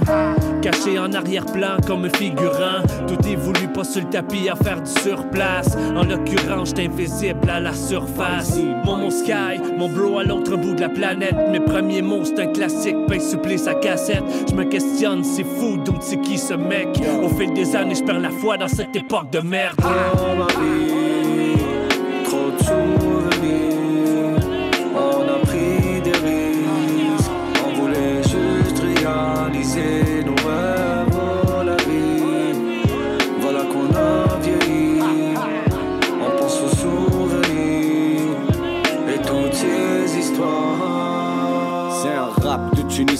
[0.61, 2.81] Caché en arrière-plan comme figurant.
[3.07, 5.77] Tout est voulu, pas sur le tapis à faire du surplace.
[5.95, 8.57] En l'occurrence, j'étais invisible à la surface.
[8.83, 11.35] Mon mon sky, mon bro à l'autre bout de la planète.
[11.51, 14.23] Mes premiers mots, c'est un classique, pain supplé sa cassette.
[14.49, 16.87] Je me questionne, c'est fou, donc c'est qui ce mec?
[17.23, 19.75] Au fil des années, je perds la foi dans cette époque de merde.
[19.77, 20.47] Dans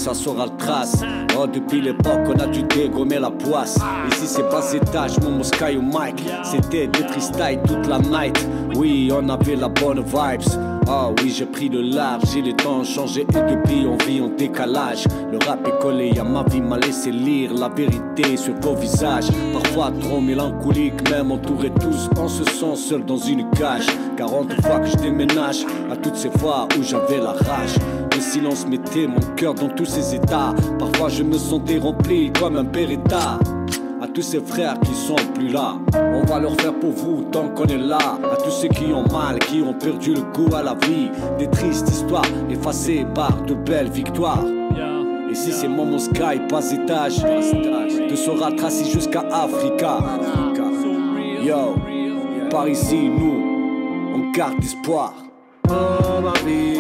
[0.06, 1.02] ça sera le trace.
[1.36, 3.80] Oh, depuis l'époque, on a dû dégommer la poisse.
[4.12, 6.24] Ici, c'est pas étage, mon Sky ou Mike.
[6.44, 8.38] C'était des tristailles toute la night.
[8.76, 10.48] Oui, on avait la bonne vibes.
[10.88, 14.28] Ah oui, j'ai pris le large et les temps changé et depuis on vit en
[14.28, 15.06] décalage.
[15.32, 19.30] Le rap est collé à ma vie, m'a laissé lire la vérité sur vos visages.
[19.54, 23.88] Parfois trop mélancolique, même entouré tous, on se sent seul dans une cage.
[24.18, 27.76] 40 fois que je déménage, à toutes ces fois où j'avais la rage.
[28.16, 30.54] Le silence mettait mon cœur dans tous ses états.
[30.80, 33.40] Parfois je me sentais rempli comme un beretta.
[34.02, 35.76] À tous ces frères qui sont plus là,
[36.14, 37.98] on va leur faire pour vous tant qu'on est là.
[38.32, 41.10] À tous ceux qui ont mal, qui ont perdu le goût à la vie.
[41.38, 44.46] Des tristes histoires effacées par de belles victoires.
[45.30, 47.18] Ici c'est Momo Sky, pas étage.
[47.22, 49.98] De Sora tracé jusqu'à Africa.
[51.44, 51.76] Yo,
[52.50, 55.14] par ici, nous, on garde espoir.
[55.68, 56.75] Oh ma vie,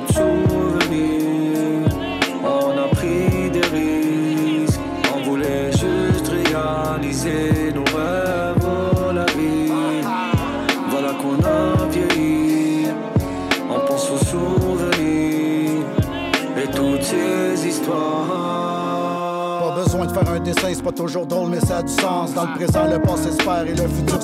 [0.00, 1.88] de souvenirs.
[2.42, 4.80] On a pris des risques.
[5.14, 8.66] On voulait juste réaliser nos rêves.
[9.14, 9.72] La vie,
[10.90, 12.86] voilà qu'on a vieilli.
[13.70, 15.84] On pense aux souvenirs
[16.56, 18.28] et toutes ces histoires.
[19.60, 22.34] Pas besoin de faire un dessin, c'est pas toujours drôle, mais ça a du sens.
[22.34, 24.17] Dans le présent, le passé se perd et le futur.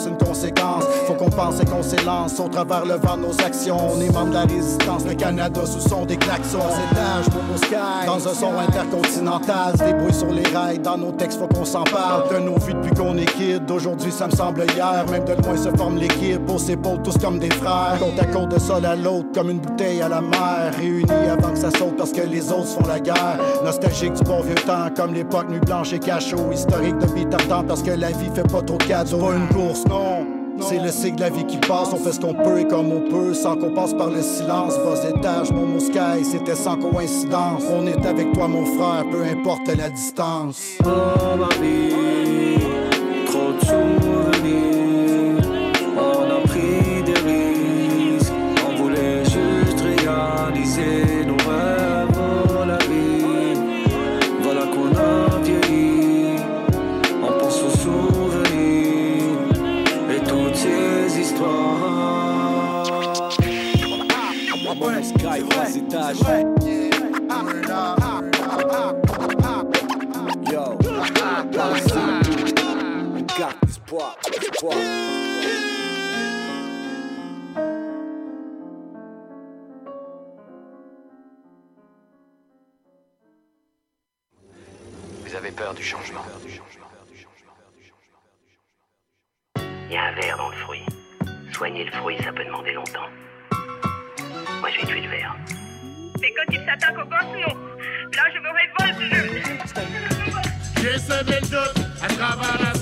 [1.14, 3.76] Faut qu'on pense et qu'on s'élance au travers le vent nos actions.
[3.94, 6.58] On est membre de la résistance, le Canada sous son des klaxons.
[6.58, 9.78] Étage, Momo Sky, dans un son intercontinental.
[9.78, 12.28] Se débrouille sur les rails, dans nos textes, faut qu'on s'en parle.
[12.30, 15.04] De nos vies depuis qu'on est kid, d'aujourd'hui, ça me semble hier.
[15.10, 17.96] Même de loin se forme l'équipe, aux épaules, tous comme des frères.
[17.98, 20.72] Côte à côte de sol à l'autre, comme une bouteille à la mer.
[20.76, 23.38] Réunis avant que ça saute parce que les autres font la guerre.
[23.64, 26.50] Nostalgique du bon vieux temps, comme l'époque nuit blanche et cachot.
[26.52, 29.18] Historique de tardant parce que la vie fait pas trop de cadeaux.
[29.18, 30.33] Pas une course, non.
[30.60, 32.90] C'est le cycle de la vie qui passe, on fait ce qu'on peut et comme
[32.90, 34.74] on peut, sans qu'on passe par le silence.
[34.78, 37.62] Bas étage, mon sky, c'était sans coïncidence.
[37.70, 40.78] On est avec toi, mon frère, peu importe la distance.
[40.84, 42.58] Ma vie,
[43.26, 44.04] trop de.
[45.96, 48.32] On a pris des risques.
[48.66, 51.73] On voulait juste réaliser nos rêves.
[74.62, 74.70] Vous
[85.34, 86.20] avez peur du changement.
[89.56, 90.86] Il y a un verre dans le fruit.
[91.52, 93.08] Soigner le fruit, ça peut demander longtemps.
[94.60, 95.36] Moi, je vais tuer le verre.
[96.20, 97.54] Mais quand il s'attaque au gosse, non.
[98.16, 99.18] Là, je me révolte, je...
[100.80, 102.73] J'ai semé le doute à travers l'asphalte.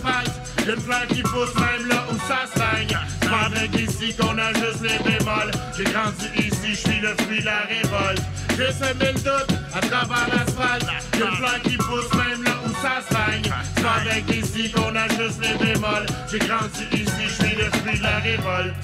[0.69, 2.97] Une fleur qui pousse même là où ça saigne.
[3.21, 5.51] Pas qu'ici qu'on a juste les bémols.
[5.77, 8.23] J'ai grandi ici, je suis le fruit de la révolte.
[8.57, 10.87] J'ai semé le doute à travers l'asphalte.
[11.15, 13.53] Une fleur qui pousse même là où ça saigne.
[13.83, 16.07] Pas qu'ici qu'on a juste les bémols.
[16.31, 18.75] J'ai grandi ici, je suis le fruit de la révolte.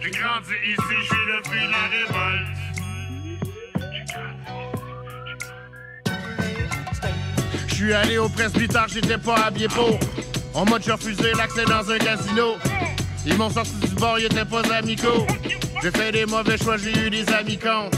[0.00, 2.65] J'ai grandi ici, je suis le fruit de la révolte.
[7.78, 10.00] Je suis allé au presbytère, j'étais pas habillé pour.
[10.54, 12.54] On m'a déjà refusé l'accès dans un casino.
[13.26, 15.26] Ils m'ont sorti du bord, ils étaient pas amicaux.
[15.82, 17.90] J'ai fait des mauvais choix, j'ai eu des amis cons.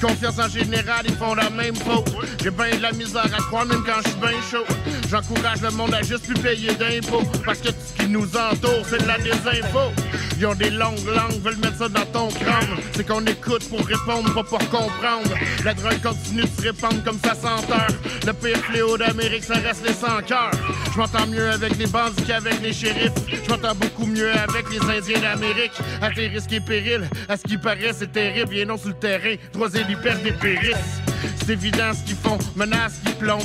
[0.00, 2.14] Confiance en général, ils font la même faute.
[2.42, 4.64] J'ai bien de la misère à croire, même quand je suis bien chaud.
[5.10, 7.22] J'encourage le monde à juste plus payer d'impôts.
[7.44, 9.92] Parce que tout ce qui nous entoure, c'est de la désinfo.
[10.38, 12.76] Ils ont des longues langues, veulent mettre ça dans ton crâne.
[12.94, 15.30] C'est qu'on écoute pour répondre, pas pour comprendre.
[15.64, 17.86] La drogue continue de se répandre comme sa senteur.
[18.26, 20.50] Le pire fléau d'Amérique, ça reste les sans cœurs.
[20.92, 23.12] Je m'entends mieux avec les bandits qu'avec les shérifs.
[23.28, 25.72] Je m'entends beaucoup mieux avec les Indiens d'Amérique.
[26.02, 28.54] À tes risques et périls, à ce qui paraît, c'est terrible.
[28.56, 31.02] Et non sur le terrain, trois élus perdent des périsses.
[31.44, 33.42] C'est évident ce qu'ils font, menaces qui plombent.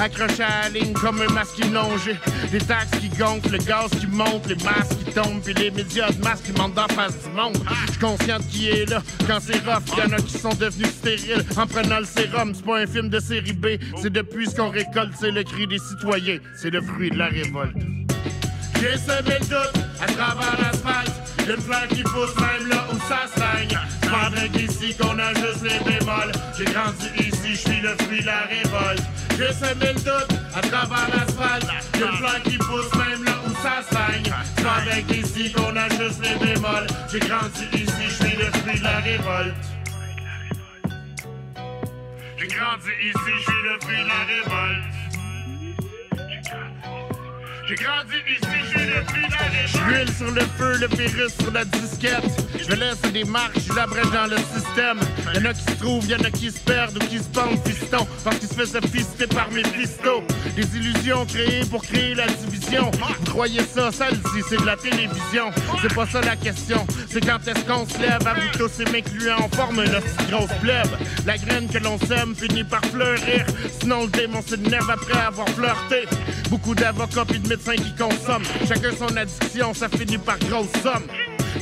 [0.00, 2.16] Accrochés à la ligne comme un masque inongé.
[2.52, 6.10] Les taxes qui gonflent, le gaz qui monte, les masques qui tombent, puis les médias
[6.10, 7.56] de masques qui montent d'en face du monde.
[7.86, 9.82] Je suis conscient qui est là quand c'est rough.
[9.96, 12.52] Y'en a qui sont devenus stériles en prenant le sérum.
[12.54, 13.66] C'est pas un film de série B,
[14.00, 17.26] c'est depuis ce qu'on récolte, c'est le cri des citoyens, c'est le fruit de la
[17.26, 17.76] révolte.
[18.80, 21.17] J'ai semé le doute à travers l'asphalte.
[21.48, 23.78] Une fleur qui pousse même là où ça saigne.
[24.02, 26.32] Vrai qu'ici qu'on a juste les bémols.
[26.58, 29.02] J'ai grandi ici, je suis le fruit de la révolte.
[29.30, 31.66] J'ai semé le doute à travers l'asphalte.
[31.94, 34.30] Une fleur qui pousse même là où ça saigne.
[34.58, 36.86] Vrai qu'ici qu'on a juste les bémols.
[37.10, 39.54] J'ai grandi ici, je suis le fruit de la révolte.
[42.36, 44.97] J'ai grandi ici, je suis le fruit de la révolte.
[47.68, 49.04] J'ai grandi ici, j'ai le
[49.66, 52.24] J'huile sur le feu, le virus sur la disquette.
[52.58, 54.98] Je laisse des marques, je la brèche dans le système.
[55.34, 58.06] Y'en a qui se trouvent, y'en a qui se perdent ou qui se pendent fiston
[58.24, 60.22] parce qu'ils se faisaient fister par mes fistos.
[60.56, 62.90] Des illusions créées pour créer la division.
[63.20, 64.16] Vous croyez ça, ça le
[64.48, 65.50] c'est de la télévision.
[65.82, 68.90] C'est pas ça la question, c'est quand est-ce qu'on se lève à vous tous et
[68.90, 70.88] m'incluant en forme une petite grosse plèbe.
[71.26, 73.44] La graine que l'on sème finit par fleurir.
[73.80, 76.06] Sinon le démon s'énerve après avoir flirté.
[76.48, 78.44] Beaucoup d'avocats puis de qui consomment.
[78.66, 81.04] Chacun son addiction, ça finit par grosse somme.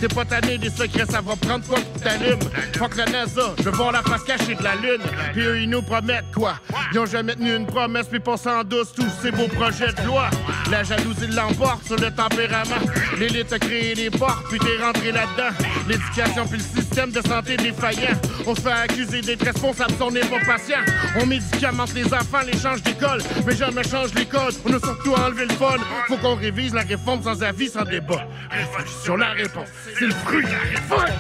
[0.00, 2.38] T'es pas tanné des secrets, ça va prendre quoi que t'allumes.
[2.76, 5.00] Fuck la NASA, je veux voir la face cachée de la lune.
[5.32, 6.54] Puis eux, ils nous promettent quoi?
[6.92, 10.06] Ils ont jamais tenu une promesse, puis passent en douce tous ces beaux projets de
[10.06, 10.28] loi.
[10.70, 12.76] La jalousie l'emporte sur le tempérament.
[13.18, 15.56] L'élite a créé les portes, puis t'es rentré là-dedans.
[15.88, 18.16] L'éducation puis le système de santé défaillant.
[18.46, 20.80] On se fait accuser d'être responsable, on n'est pas patient.
[21.20, 24.54] On médicamente les enfants, les change d'école, mais jamais change les codes.
[24.64, 25.76] On a surtout enlevé le fun.
[26.08, 28.26] Faut qu'on révise la réforme sans avis, sans débat.
[28.50, 31.18] Révolution, la réponse, c'est le fruit de la réforme.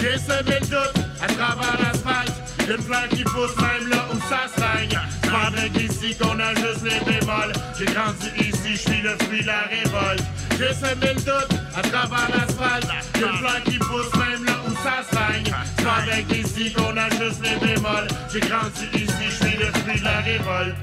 [0.00, 2.32] J'ai semé le doute à travers l'asphalte.
[2.68, 4.98] Une fleur qui pousse même là où ça saigne.
[5.22, 7.52] C'est pas avec ici qu'on a juste les bémols.
[7.78, 10.24] J'ai grandi ici, je suis le fruit de la révolte.
[10.58, 12.88] J'ai semé le doute à travers l'asphalte.
[13.16, 15.54] Une fleur qui pousse même là où ça saigne.
[15.76, 18.08] C'est pas avec ici qu'on a juste les bémols.
[18.32, 20.76] J'ai grandi ici, je suis le fruit de la révolte.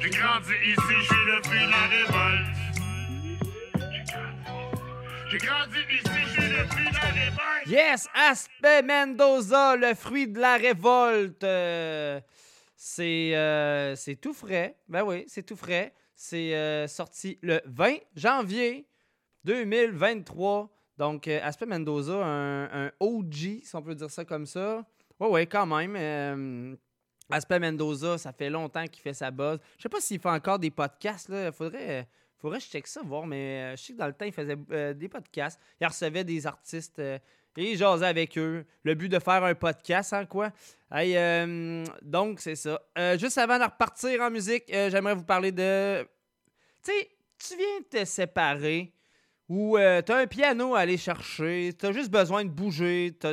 [0.00, 2.65] J'ai grandi ici, je suis le fruit de la révolte.
[5.28, 7.66] J'ai grandi ici, je le fruit de la révolte.
[7.66, 11.42] Yes, Aspect Mendoza, le fruit de la révolte.
[11.42, 12.20] Euh,
[12.76, 14.76] c'est euh, c'est tout frais.
[14.88, 15.92] Ben oui, c'est tout frais.
[16.14, 18.86] C'est euh, sorti le 20 janvier
[19.44, 20.70] 2023.
[20.96, 24.86] Donc, Aspect Mendoza, un, OG, si on peut dire ça comme ça.
[25.18, 26.78] Ouais, ouais, quand même.
[27.30, 29.58] Aspect Mendoza, ça fait longtemps qu'il fait sa buzz.
[29.76, 31.28] Je sais pas s'il fait encore des podcasts.
[31.28, 31.50] Là.
[31.50, 32.06] Faudrait,
[32.38, 33.26] faudrait que je check ça, voir.
[33.26, 35.60] Mais euh, je sais que dans le temps, il faisait euh, des podcasts.
[35.80, 37.18] Il recevait des artistes euh,
[37.56, 38.64] et il jasait avec eux.
[38.82, 40.52] Le but de faire un podcast, hein, quoi.
[40.92, 41.16] Hey,
[42.02, 42.80] donc, c'est ça.
[43.16, 46.06] Juste avant de repartir en musique, j'aimerais vous parler de.
[46.84, 48.92] Tu sais, tu viens de te séparer
[49.48, 53.16] ou euh, tu as un piano à aller chercher, tu as juste besoin de bouger,
[53.20, 53.26] tu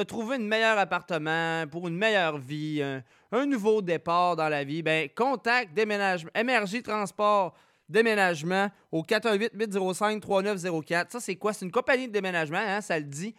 [0.00, 4.82] as, trouvé un meilleur appartement pour une meilleure vie, un, nouveau départ dans la vie,
[4.82, 7.54] ben contacte déménagement, MRJ Transport
[7.92, 11.10] Déménagement au 418-805-3904.
[11.10, 11.52] Ça, c'est quoi?
[11.52, 13.34] C'est une compagnie de déménagement, hein, ça le dit.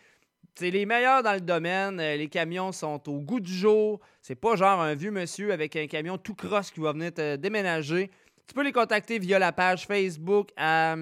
[0.56, 2.00] C'est les meilleurs dans le domaine.
[2.00, 4.00] Euh, Les camions sont au goût du jour.
[4.22, 7.36] C'est pas genre un vieux monsieur avec un camion tout crosse qui va venir te
[7.36, 8.12] déménager.
[8.48, 10.96] Tu peux les contacter via la page Facebook à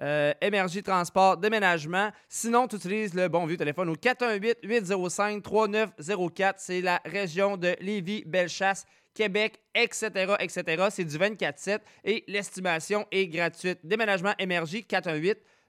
[0.00, 2.10] euh, MRJ Transport Déménagement.
[2.28, 6.54] Sinon, tu utilises le bon vieux téléphone au 418-805-3904.
[6.56, 10.88] C'est la région de Lévis, Bellechasse, Québec, etc., etc.
[10.90, 13.78] C'est du 24-7 et l'estimation est gratuite.
[13.84, 14.84] Déménagement MRJ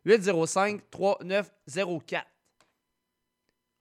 [0.06, 2.24] 418-805-3904.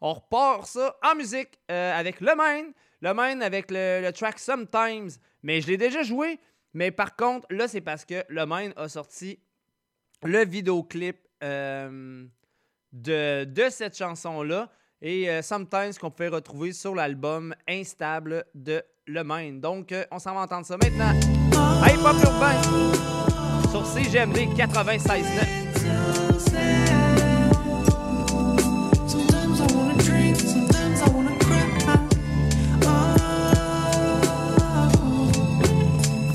[0.01, 2.65] On repart ça en musique euh, avec Le Main.
[3.01, 5.11] Le Main avec le, track Sometimes.
[5.43, 6.39] Mais je l'ai déjà joué.
[6.75, 9.39] Mais par contre, là, c'est parce que Le Main a sorti
[10.23, 12.27] le vidéoclip euh,
[12.93, 14.71] de, de cette chanson-là.
[15.01, 19.53] Et euh, Sometimes qu'on peut retrouver sur l'album Instable de Le Main.
[19.61, 21.13] Donc, euh, on s'en va entendre ça maintenant.
[21.85, 22.55] Hey, Pop Urbain!
[23.71, 25.25] Sur CGMD 96.9.
[29.07, 31.69] Sometimes I wanna drink, sometimes I wanna cry.
[32.87, 33.15] Oh,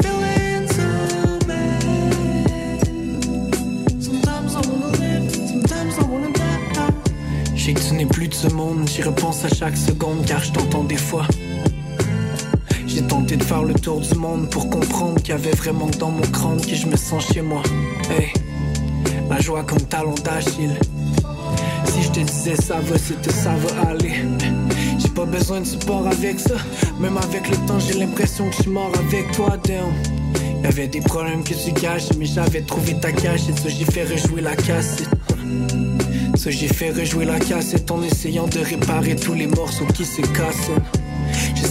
[0.04, 1.82] feeling so bad.
[4.00, 6.94] Sometimes I wanna live, sometimes I wanna die.
[7.56, 10.44] Je sais que tu n'es plus de ce monde, j'y repense à chaque seconde car
[10.44, 11.26] je t'entends des fois.
[13.00, 16.12] J'ai tenté de faire le tour du monde pour comprendre qu'il y avait vraiment dans
[16.12, 17.64] mon crâne que je me sens chez moi.
[18.12, 18.34] Hey,
[19.30, 20.78] la joie comme talon d'Achille.
[21.86, 24.26] Si je te disais ça va, c'était ça va aller.
[24.98, 26.56] J'ai pas besoin de support avec ça.
[27.00, 29.94] Même avec le temps, j'ai l'impression que je suis mort avec toi, damn.
[30.62, 34.04] Y'avait des problèmes que tu caches, mais j'avais trouvé ta cache et ça j'ai fait
[34.04, 35.08] rejouer la cassette.
[36.36, 40.20] Ça j'ai fait rejouer la cassette en essayant de réparer tous les morceaux qui se
[40.20, 40.70] cassent.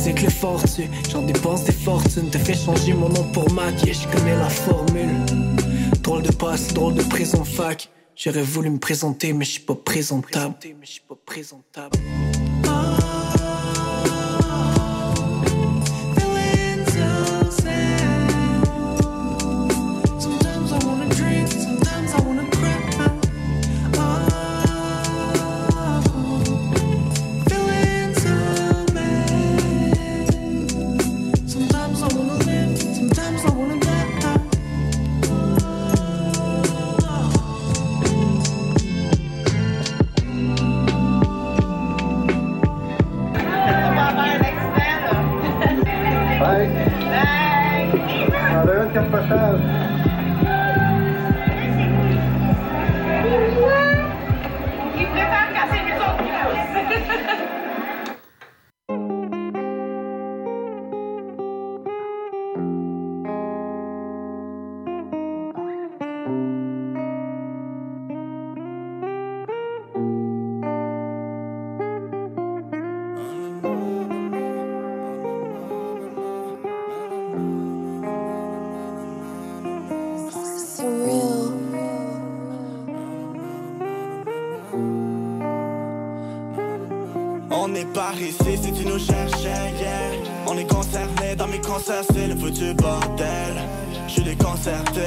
[0.09, 3.53] Je sais que l'effort tu, j'en dépense des fortunes, te fais changer mon nom pour
[3.53, 5.27] maquiller, je connais la formule.
[6.03, 7.91] Drôle de passe, drôle de prison fac.
[8.17, 10.55] J'aurais voulu me présenter, mais je suis pas présentable.
[49.11, 49.98] passado.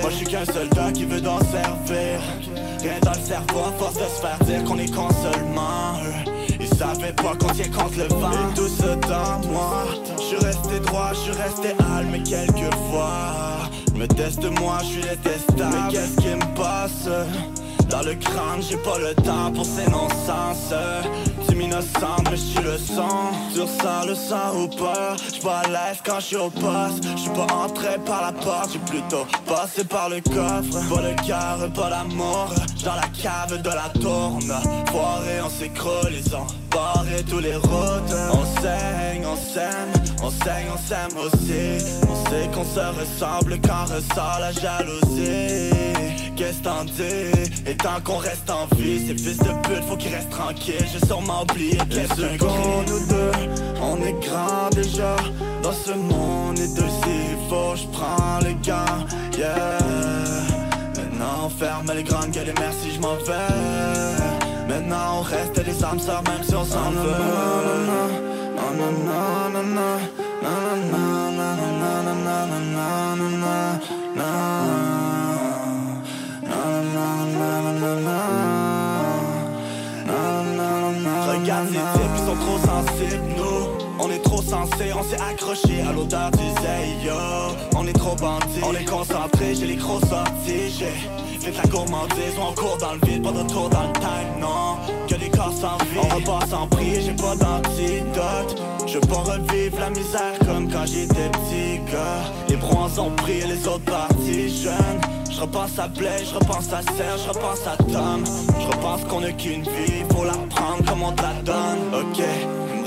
[0.02, 2.20] Moi je suis qu'un soldat qui veut d'en servir.
[2.82, 6.00] Rien dans le cerveau, force de se faire dire qu'on est con seulement.
[6.60, 8.32] Ils savaient pas qu'on tient contre le vent.
[8.32, 9.86] Et tout ça dans moi,
[10.18, 13.70] je suis resté droit, je suis resté hal, mais quelquefois.
[13.96, 15.76] Me teste moi, je suis détestable.
[15.86, 17.08] Mais qu'est-ce qui me passe?
[17.90, 20.74] Dans le crâne, j'ai pas le temps pour ces non-sens
[21.52, 25.68] Tu m'innocente, mais j'suis le sang Tu ressens le sang ou pas J'suis pas à
[25.68, 27.04] l'aise quand j'suis au poste.
[27.18, 30.96] J'suis pas entré par la porte J'ai plutôt passé par le coffre.
[30.96, 32.54] Pas le cœur, pas l'amour
[32.86, 34.54] Dans la cave de la tourne.
[34.92, 38.16] Foiré, on s'écroule, ils ont barré tous les routes.
[38.32, 39.92] On saigne, on s'aime
[40.24, 41.86] On saigne, on s'aime aussi.
[42.10, 48.18] On sait qu'on se ressemble quand ressort la jalousie Qu'est-ce t'en dis Et tant qu'on
[48.18, 52.22] reste en vie Ces fils de pute faut qu'ils restent tranquilles J'ai sûrement oublié qu'est-ce
[52.22, 53.32] nous deux
[53.82, 55.16] On est grand déjà
[55.62, 59.06] Dans ce monde et deux s'il faut je prends les gants
[59.38, 59.78] Yeah
[60.96, 63.32] Maintenant on ferme les grandes gueules et merci je m'en vais
[64.68, 69.64] Maintenant on reste des âmes sœurs même si on s'en veut Non, non, non, non,
[69.64, 69.98] non, non,
[70.42, 71.72] non, non, non,
[72.32, 73.80] non, non,
[74.16, 74.91] non,
[81.28, 83.31] Regarde ces types qui sont trop sensibles,
[84.54, 84.68] On
[85.04, 87.14] s'est accroché à l'odeur du Zeyo
[87.74, 92.36] On est trop bandits, on est concentrés, j'ai les gros sortis J'ai fait la gourmandise,
[92.38, 94.78] on court dans le vide, pas de retour dans le time, non.
[95.08, 98.62] Que des corps sans vie, on repart sans prix, j'ai pas d'antidote.
[98.88, 102.24] Je veux pas revivre la misère comme quand j'étais petit gars.
[102.50, 105.02] Les bronzes ont pris les autres parties jeunes.
[105.32, 108.24] Je repense à Blaise, je repense à Serge, je repense à Tom.
[108.60, 111.80] Je repense qu'on n'a qu'une vie, faut la prendre comme on te la donne.
[111.94, 112.22] Ok,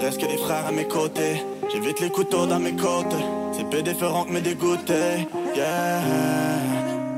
[0.04, 1.42] reste que des frères à mes côtés.
[1.72, 3.16] J'évite les couteaux dans mes côtes.
[3.52, 5.26] C'est peu différent que me dégoûter.
[5.56, 6.02] Yeah.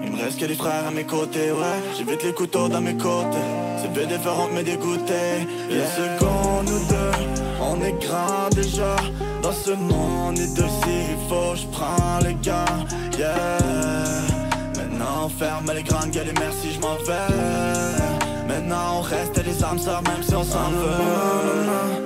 [0.04, 1.78] Il me reste que des frères à mes côtés, ouais.
[1.96, 3.36] J'évite les couteaux dans mes côtes.
[3.80, 5.48] C'est peu différent que me dégoûter.
[5.68, 7.16] Yeah secondes nous deux,
[7.60, 8.94] on est grand déjà.
[9.42, 12.78] Dans ce monde deux s'il faut, je prends les gants.
[13.18, 13.58] Yeah.
[14.76, 17.34] Maintenant on ferme les grandes gueules et merci je m'en vais.
[18.46, 22.05] Maintenant on reste des âmes sœurs même si on s'en veut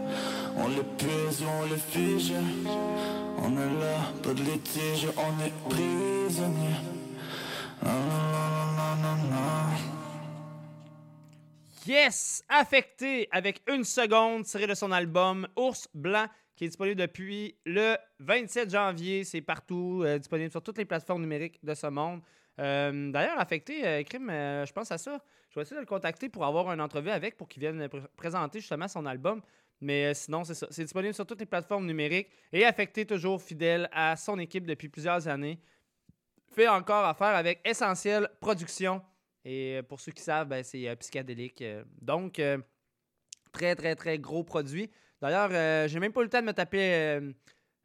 [0.63, 2.33] On l'épuise ou on le fige
[3.37, 6.75] On est là, pas de litige, on est prisonnier
[7.83, 7.89] non
[11.87, 12.43] Yes!
[12.47, 17.95] Affecté avec une seconde tiré de son album Ours Blanc qui est disponible depuis le
[18.19, 19.23] 27 janvier.
[19.23, 22.21] C'est partout, euh, disponible sur toutes les plateformes numériques de ce monde.
[22.59, 25.19] Euh, D'ailleurs, Affecté, euh, Crime, euh, je pense à ça.
[25.49, 28.05] Je vais essayer de le contacter pour avoir une entrevue avec, pour qu'il vienne pr-
[28.15, 29.41] présenter justement son album.
[29.81, 30.67] Mais euh, sinon, c'est ça.
[30.69, 34.87] C'est disponible sur toutes les plateformes numériques et Affecté, toujours fidèle à son équipe depuis
[34.89, 35.59] plusieurs années.
[36.53, 39.01] Fait encore affaire avec Essentiel Production.
[39.43, 41.61] Et euh, pour ceux qui savent, ben, c'est euh, psychédélique.
[41.61, 41.83] euh.
[42.01, 42.41] donc,
[43.51, 44.89] très, très, très gros produit.
[45.19, 47.19] D'ailleurs, euh, j'ai même pas eu le temps de me taper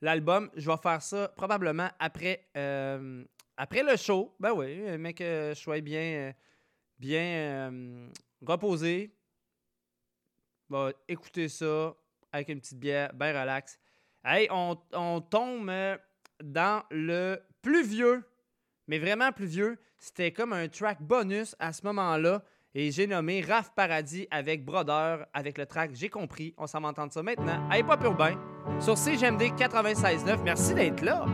[0.01, 0.51] l'album.
[0.55, 2.49] Je vais faire ça probablement après,
[3.57, 4.35] après le show.
[4.39, 6.33] Ben oui, mais que je sois bien,
[6.99, 8.11] bien
[8.43, 9.16] reposé.
[10.69, 11.95] Va écouter ça
[12.33, 13.79] avec une petite bière, bien relax.
[14.25, 15.97] Hey, on, on tombe euh,
[16.43, 18.25] dans le plus vieux,
[18.89, 19.79] mais vraiment plus vieux.
[19.99, 22.43] C'était comme un track bonus à ce moment-là.
[22.75, 26.53] Et j'ai nommé Raph Paradis avec Brother, avec le track J'ai compris.
[26.59, 27.67] On s'en va entendre ça maintenant.
[27.71, 28.35] Allez, pas urbain.
[28.81, 30.43] Sur CGMD 96.9.
[30.43, 31.25] Merci d'être là.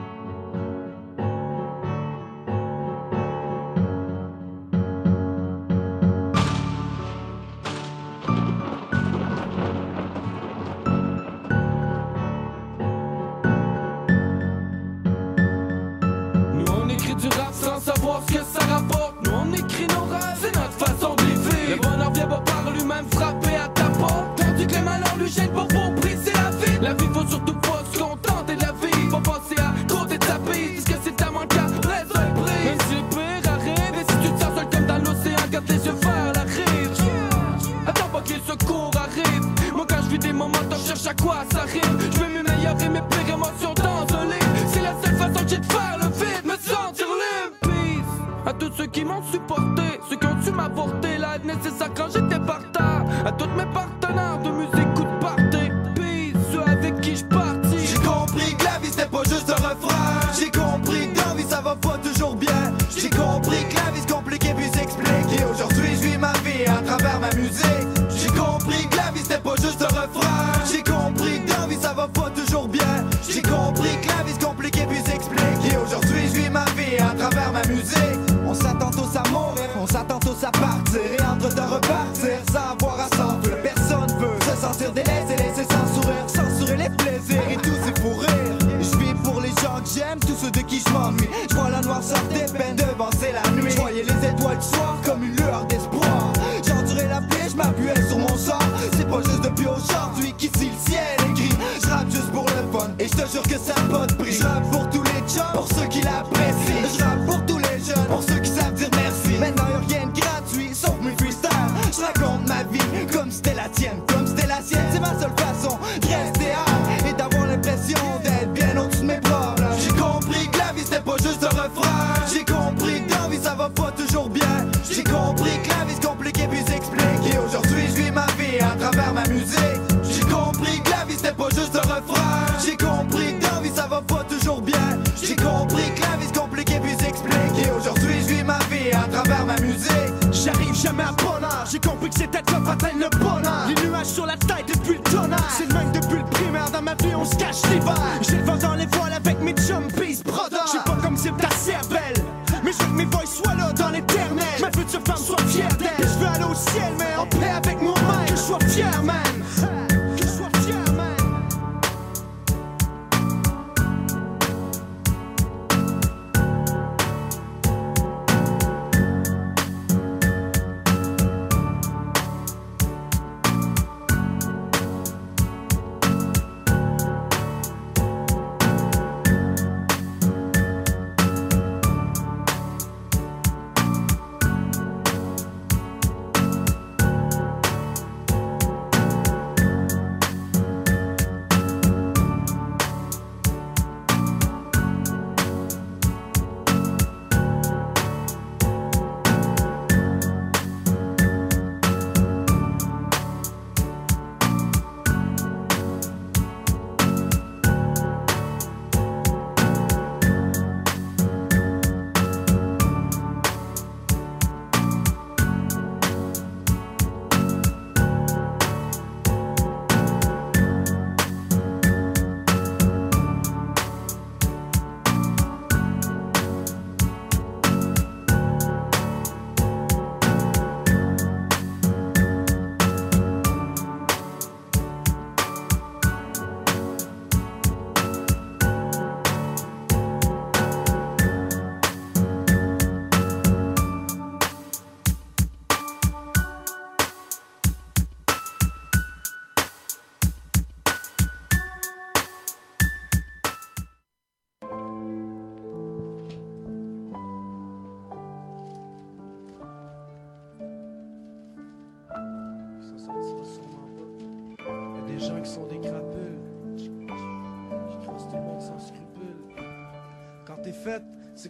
[105.54, 105.66] Pour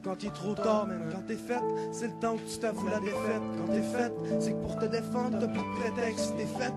[0.03, 2.88] quand il est trop tard, même quand t'es faite, c'est le temps que tu t'avoues
[2.88, 3.42] la défaite.
[3.59, 6.34] Quand t'es faite, c'est que pour te défendre, t'as plus de prétexte.
[6.36, 6.74] T'es faite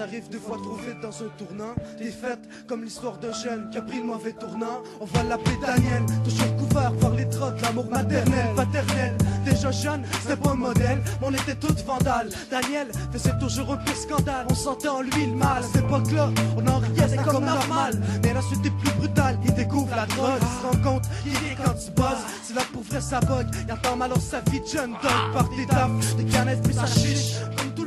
[0.00, 1.74] arrive deux fois trop vite dans un tournant.
[1.98, 4.82] Des fêtes comme l'histoire d'un jeune qui a pris le mauvais tournant.
[5.00, 9.16] On voit la Daniel, toujours couvert par les trottes, l'amour maternel, paternel.
[9.44, 12.30] Déjà jeune, c'était pas un modèle, mais on était toutes vandales.
[12.50, 15.62] Daniel faisait toujours un pire scandale, on sentait en lui le mal.
[15.62, 18.00] À cette époque-là, on en riait, c'est comme normal.
[18.22, 21.32] Mais la suite est plus brutale, il découvre la drogue, il se rend compte, il
[21.32, 22.18] est quand tu buzz.
[22.42, 23.46] C'est là pour vrai, ça bug.
[23.64, 26.86] Il attend alors sa vie de jeune dog par des dames, des canettes puis sa
[26.86, 27.36] chiche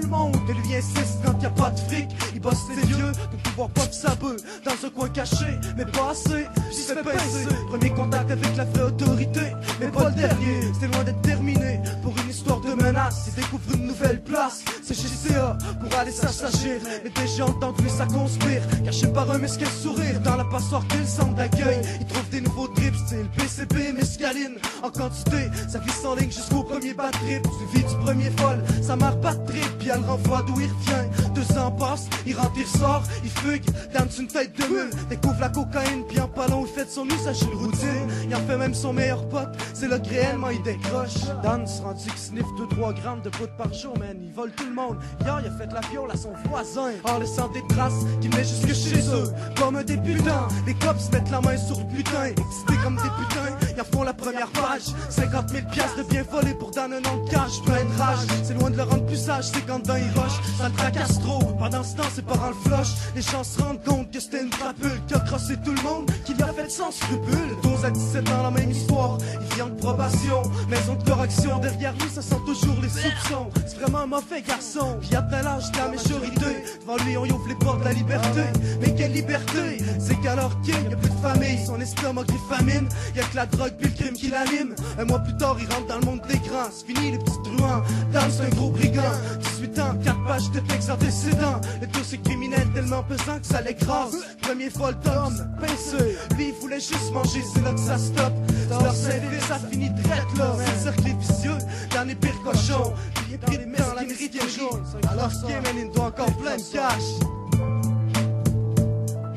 [0.10, 0.36] monde.
[0.50, 2.10] Et lui insiste quand y a pas de fric.
[2.34, 5.46] Il bosse ses vieux pour pouvoir pop sa dans un coin caché,
[5.78, 6.46] mais pas assez.
[6.72, 7.48] J'y se fait pincer.
[7.70, 9.42] Premier contact avec la vraie autorité,
[9.80, 10.72] mais pas le dernier.
[10.80, 13.26] C'est loin d'être terminé pour une histoire de menace.
[13.28, 14.64] Il découvre une nouvelle place.
[14.84, 16.78] C'est chez CA pour aller s'assagir.
[17.04, 18.62] Mais déjà entendu ça conspire.
[18.84, 21.82] Caché par un mesquin sourire dans la passoire qu'est le centre d'accueil?
[22.00, 25.50] Il trouve des nouveaux drips, style PCP, mescaline en quantité.
[25.68, 27.46] Ça glisse en ligne jusqu'au premier bad trip.
[27.58, 29.70] Suivi du premier folle, sa mère pas de trip.
[29.80, 31.34] Puis elle renvoie d'où il revient.
[31.34, 33.66] Deux ans passent, il rentre, il ressort, il fugue.
[33.94, 36.04] Dans une tête de mule, découvre la cocaïne.
[36.08, 38.08] Puis en palon, il fait de son usage une routine.
[38.28, 39.50] Il en fait même son meilleur pote.
[39.74, 41.16] C'est là que réellement il décroche.
[41.44, 44.18] Dan se rendu qu'il sniffe 2-3 grammes de poudre par jour, man.
[44.22, 44.98] Il vole tout le monde.
[45.22, 46.92] Hier, il a fait la viole à son voisin.
[47.06, 49.32] En laissant des traces qui met jusque chez eux.
[49.58, 52.26] Comme des putains, les cops mettent la main sur le putain.
[52.26, 54.94] Excités comme des putains, ils font la première page.
[55.10, 57.62] 50 000 piastres de bien volés pour Dan un an de cash.
[57.66, 59.46] Plein de rage, c'est loin de le rendre plus sage.
[59.54, 61.40] C'est quand Dan il rush, ça le tracasse trop.
[61.58, 62.90] Pendant ce temps, ses parents le flush.
[63.16, 66.12] Les gens se rendent compte que c'était une crapule qui a crossé tout le monde,
[66.26, 67.56] qui lui a fait sans scrupule.
[67.64, 69.18] 12 à 17 ans, la même histoire.
[69.42, 71.60] Il vient de probation, maison de correction.
[71.60, 73.50] Derrière lui, ça sent toujours les soupçons.
[73.68, 74.98] C'est vraiment un mauvais garçon.
[75.02, 77.86] Puis à tel âge de la majorité, devant lui, on y ouvre les portes de
[77.86, 78.42] la liberté.
[78.82, 79.78] Mais quelle liberté?
[80.00, 82.88] C'est qu'alors qu'il y a plus de famille, son estomac griffe famine.
[83.16, 84.74] Y a que la drogue puis le crime qui l'anime.
[84.98, 86.70] Un mois plus tard, il rentre dans le monde des grands.
[86.72, 87.84] C'est fini les petits truands.
[88.12, 89.14] Dan, c'est un gros brigand.
[89.58, 91.62] 18 ans, 4 pages de texte antécédents.
[91.82, 94.18] Le dossier criminel tellement pesant que ça l'écrase.
[94.42, 96.18] Premier folle Tom, pincé.
[96.36, 98.34] Lui, il voulait juste manger, c'est là que ça stoppe.
[98.70, 100.56] Leur service, ça finit drette là.
[100.58, 101.58] C'est le cercle vicieux,
[101.94, 104.84] dans les Puis il est pris dans la mérite jaune.
[105.12, 107.04] Alors ce il doit encore plein de cash.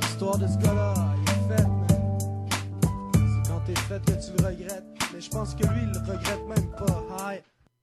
[0.00, 2.48] L'histoire de ce gars-là, il est fait, man.
[3.44, 4.84] C'est quand t'es fait que tu le regrettes.
[5.12, 7.32] Mais je pense que lui, il le regrette même pas.
[7.34, 7.40] Hi.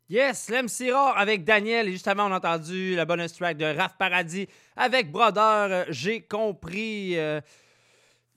[0.09, 1.87] Yes, l'MC avec Daniel.
[1.87, 5.43] Et justement, on a entendu la bonus track de Raph Paradis avec Brother.
[5.71, 7.17] Euh, J'ai compris.
[7.17, 7.41] euh,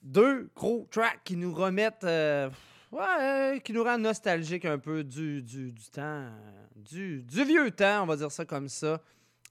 [0.03, 2.03] deux gros tracks qui nous remettent.
[2.03, 2.49] euh,
[2.91, 6.27] ouais, qui nous rendent nostalgiques un peu du, du temps.
[6.89, 9.01] Du, vieux temps, on va dire ça comme ça.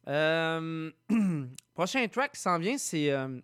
[0.09, 0.90] Euh,
[1.74, 3.10] prochain track qui s'en vient, c'est.
[3.10, 3.40] euh,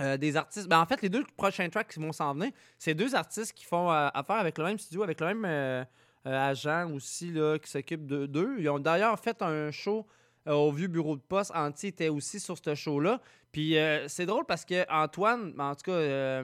[0.00, 0.68] euh, des artistes.
[0.68, 3.64] Ben, en fait, les deux prochains tracks qui vont s'en venir, c'est deux artistes qui
[3.64, 5.86] font affaire avec le même studio, avec le même
[6.24, 8.56] agent aussi là, qui s'occupe de- d'eux.
[8.58, 10.06] Ils ont d'ailleurs fait un show
[10.46, 11.52] au vieux bureau de poste.
[11.54, 13.20] Anti était aussi sur ce show-là.
[13.52, 16.42] Puis euh, c'est drôle parce que Antoine, en tout cas,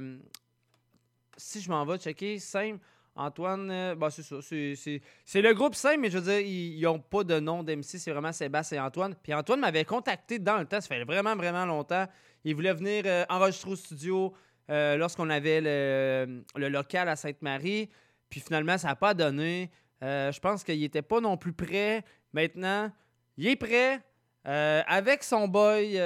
[1.37, 2.79] si je m'en vais checker, Simple,
[3.19, 4.37] Antoine, euh, ben, c'est ça.
[4.41, 8.13] C'est, le groupe Simple, mais je veux dire, ils n'ont pas de nom d'MC, c'est
[8.13, 9.15] vraiment Sébastien et Antoine.
[9.23, 12.07] Puis Antoine m'avait contacté dans le temps, ça fait vraiment, vraiment longtemps.
[12.45, 14.33] Il voulait venir euh, enregistrer au studio
[14.71, 17.91] euh, lorsqu'on avait le, local à Sainte-Marie.
[18.31, 19.71] Puis finalement, ça n'a pas donné.
[20.01, 22.05] Je pense qu'il n'était pas non plus prêt.
[22.33, 22.93] Maintenant,
[23.37, 24.01] il est prêt.
[24.45, 26.01] avec son boy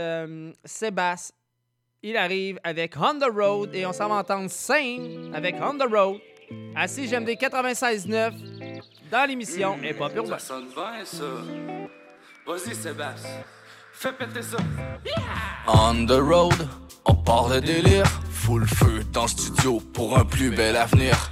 [0.65, 1.37] Sébastien.
[2.05, 5.89] Il arrive avec On the Road et on s'en va entendre Same avec On the
[5.89, 6.21] Road.
[6.75, 8.33] À CGMD 96.9
[9.11, 11.25] dans l'émission Et pas pur Ça sonne bien, ça.
[12.47, 13.45] Vas-y, Sébastien.
[13.93, 14.57] Fais péter ça.
[15.67, 16.69] On the road,
[17.05, 18.07] on part le délire.
[18.31, 21.31] Full feu dans le studio pour un plus bel avenir.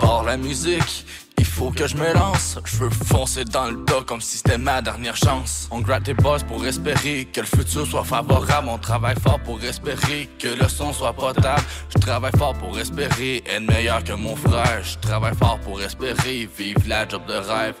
[0.00, 1.04] Par la musique,
[1.38, 2.58] il faut que je me lance.
[2.64, 5.68] Je veux foncer dans le tas comme si c'était ma dernière chance.
[5.70, 8.68] On gratte des boss pour espérer que le futur soit favorable.
[8.68, 11.62] On travaille fort pour espérer que le son soit potable.
[11.94, 14.82] Je travaille fort pour espérer être meilleur que mon frère.
[14.82, 17.74] Je travaille fort pour espérer vivre la job de rêve.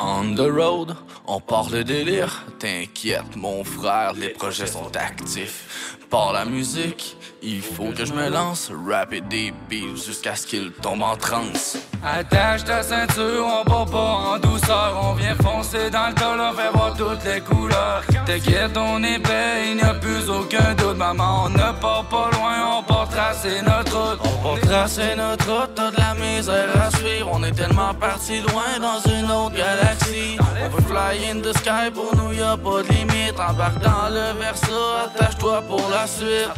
[0.00, 0.94] On the road,
[1.26, 2.44] on part le délire.
[2.60, 5.97] T'inquiète, mon frère, les projets sont actifs.
[6.10, 8.70] Par la musique, il faut que je me lance.
[8.88, 11.76] Rapper des beats jusqu'à ce qu'il tombe en transe.
[12.02, 14.98] Attache ta ceinture, on part pas en douceur.
[15.02, 18.02] On vient foncer dans le tas, fait voir toutes les couleurs.
[18.24, 20.96] T'inquiète, on est prêt, il n'y a plus aucun doute.
[20.96, 24.40] Maman, on ne part pas loin, on part tracer notre route.
[24.44, 27.28] On tracer notre route, t'as de la misère à suivre.
[27.32, 30.38] On est tellement parti loin dans une autre galaxie.
[30.40, 33.38] On veut fly in the sky, pour nous y a pas de limite.
[33.38, 34.72] Embarque dans le verso,
[35.04, 36.48] attache-toi pour la suite.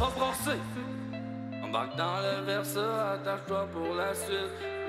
[1.65, 4.80] Embarque dans le versa, attache-toi pour la suite.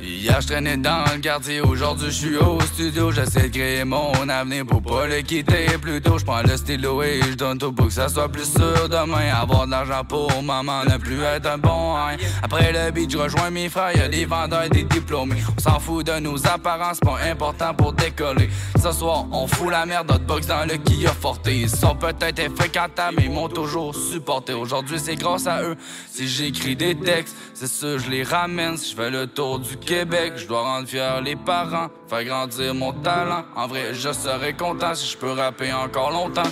[0.00, 3.10] Hier, je traînais dans le quartier, aujourd'hui, je suis au studio.
[3.10, 5.66] J'essaie de créer mon avenir pour pas le quitter.
[5.80, 8.88] Plutôt, je prends le stylo et je donne tout pour que ça soit plus sûr
[8.88, 9.32] demain.
[9.34, 12.16] Avoir de l'argent pour maman, ne plus être un bon hein.
[12.42, 15.42] Après le beat, je rejoins mes frères, y'a des vendeurs et des diplômés.
[15.56, 18.50] On s'en fout de nos apparences, pas important pour décoller.
[18.80, 21.48] Ce soir, on fout la merde, notre box dans le Kia Forte.
[21.50, 24.52] Ils sont peut-être infréquentables, mais ils m'ont toujours supporté.
[24.52, 25.76] Aujourd'hui, c'est grâce à eux
[26.10, 27.36] si j'écris des textes.
[27.54, 28.57] C'est sûr, je les ramène.
[28.58, 32.74] Si je fais le tour du Québec, je dois rendre fier les parents, faire grandir
[32.74, 33.44] mon talent.
[33.54, 36.42] En vrai, je serais content si je peux rapper encore longtemps.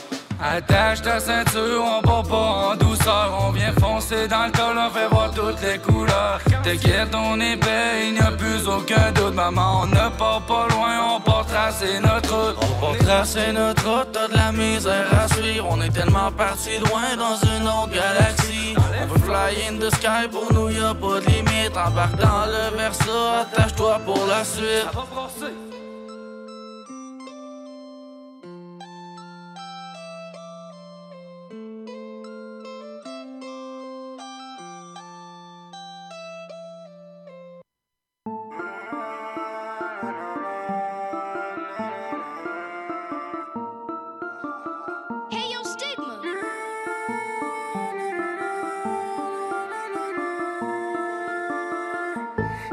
[0.43, 3.39] Attache ta ceinture, on part pas en douceur.
[3.47, 6.41] On vient foncer dans le col, on fait voir toutes les couleurs.
[6.63, 9.35] T'inquiète, on est épais, il n'y a plus aucun doute.
[9.35, 12.57] Maman, on ne part pas loin, on part tracer notre route.
[12.61, 15.67] On part tracer notre route, t'as de la misère à suivre.
[15.71, 18.75] On est tellement parti loin dans une autre galaxie.
[18.77, 21.77] On veut fly in the sky, pour nous y a pas de limite.
[21.77, 25.76] Embarque dans le Versa, attache-toi pour la suite.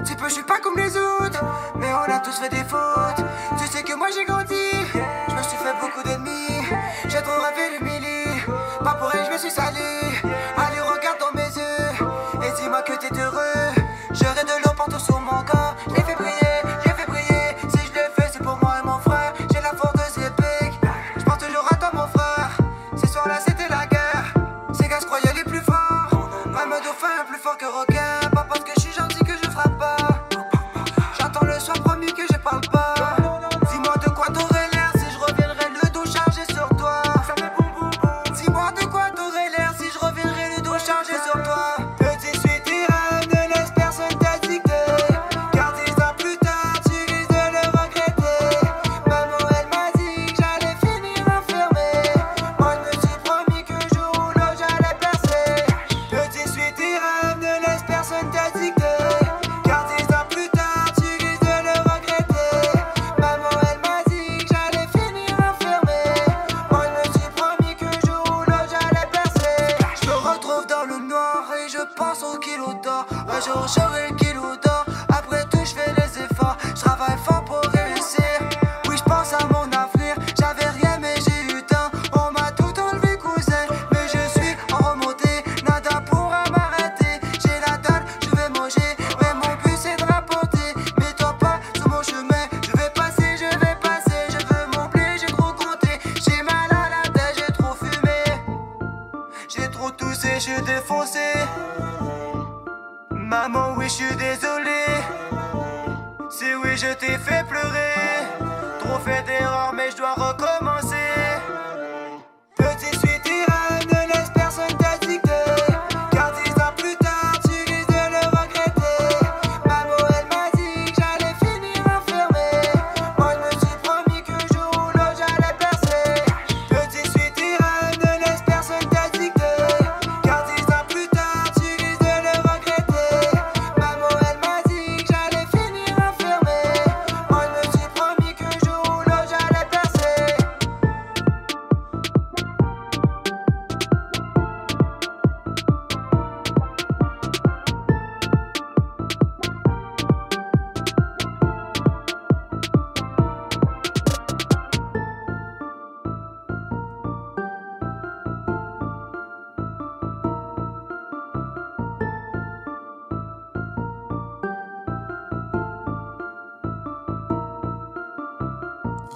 [0.05, 1.43] Tu peux, je suis pas comme les autres,
[1.77, 3.25] mais on a tous fait des fautes.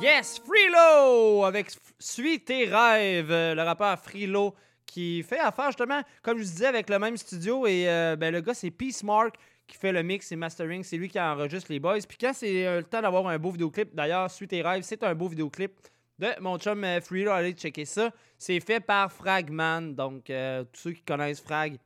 [0.01, 4.53] Yes, Freelo avec Suis tes rêves, euh, le rappeur Freelo
[4.85, 7.67] qui fait affaire justement, comme je vous disais, avec le même studio.
[7.67, 9.35] Et euh, ben, le gars, c'est Peace Mark
[9.67, 10.83] qui fait le mix et mastering.
[10.83, 11.99] C'est lui qui enregistre les boys.
[12.07, 15.03] Puis quand c'est euh, le temps d'avoir un beau vidéoclip, d'ailleurs, Suis tes rêves, c'est
[15.03, 15.71] un beau vidéoclip
[16.17, 17.31] de mon chum euh, Freelo.
[17.31, 18.11] Allez checker ça.
[18.37, 19.93] C'est fait par Fragman.
[19.93, 21.77] Donc, tous ceux qui connaissent Frag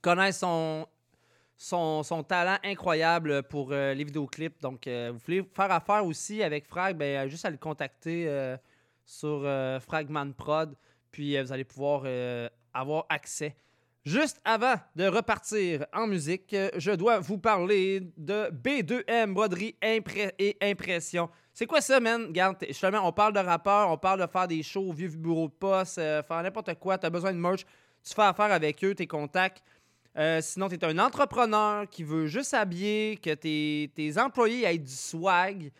[0.00, 0.86] connaissent son,
[1.62, 4.60] son, talent incroyable pour euh, les vidéoclips.
[4.60, 8.24] Donc, euh, vous voulez faire affaire aussi avec Frag, ben, euh, juste à le contacter
[8.26, 8.56] euh,
[9.04, 10.74] sur euh, Fragman Prod.
[11.10, 13.54] Puis, euh, vous allez pouvoir euh, avoir accès.
[14.04, 20.32] Juste avant de repartir en musique, euh, je dois vous parler de B2M, broderie impré-
[20.40, 21.30] et impression.
[21.54, 22.24] C'est quoi ça, man?
[22.26, 25.52] Regarde, justement, on parle de rappeurs, on parle de faire des shows, vieux bureau de
[25.52, 26.98] poste, euh, faire n'importe quoi.
[26.98, 27.64] Tu as besoin de merch,
[28.02, 29.62] tu fais affaire avec eux, tes contacts.
[30.18, 34.78] Euh, sinon, tu es un entrepreneur qui veut juste habiller, que tes, tes employés aient
[34.78, 35.70] du swag.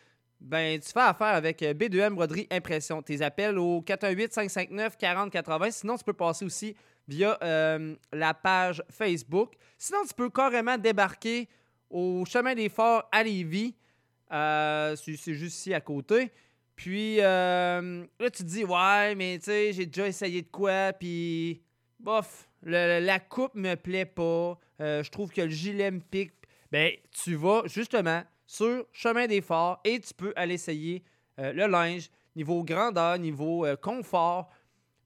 [0.41, 3.03] ben, tu fais affaire avec euh, B2M Broderie Impression.
[3.03, 5.71] Tes appels au 418-559-4080.
[5.71, 6.75] Sinon, tu peux passer aussi
[7.07, 9.53] via euh, la page Facebook.
[9.77, 11.49] Sinon, tu peux carrément débarquer
[11.91, 13.75] au chemin des Forts à Lévis.
[14.31, 16.33] C'est juste ici à côté.
[16.83, 20.93] Puis euh, là, tu te dis, ouais, mais tu sais, j'ai déjà essayé de quoi,
[20.93, 21.63] puis
[22.01, 24.59] bof, la coupe me plaît pas.
[24.81, 26.33] Euh, je trouve que le gilet me pique.
[26.71, 31.03] Ben, tu vas justement sur Chemin des Forts et tu peux aller essayer
[31.39, 34.51] euh, le linge, niveau grandeur, niveau euh, confort.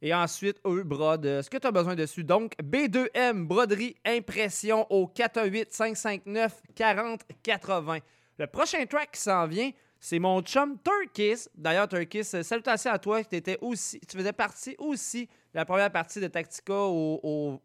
[0.02, 2.22] Et ensuite, eux brodent ce que tu as besoin dessus.
[2.22, 8.02] Donc, B2M Broderie Impression au 418-559-4080.
[8.38, 11.48] Le prochain track qui s'en vient, c'est mon chum Turkis.
[11.54, 13.20] D'ailleurs, Turkis, salutations à toi.
[13.20, 17.58] Étais aussi, tu faisais partie aussi la première partie de Tactica au,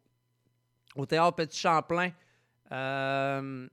[0.96, 2.10] au, Théâtre Petit Champlain
[2.72, 3.68] euh,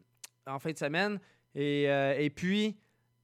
[0.45, 1.21] en fin de semaine.
[1.55, 2.77] Et, euh, et puis,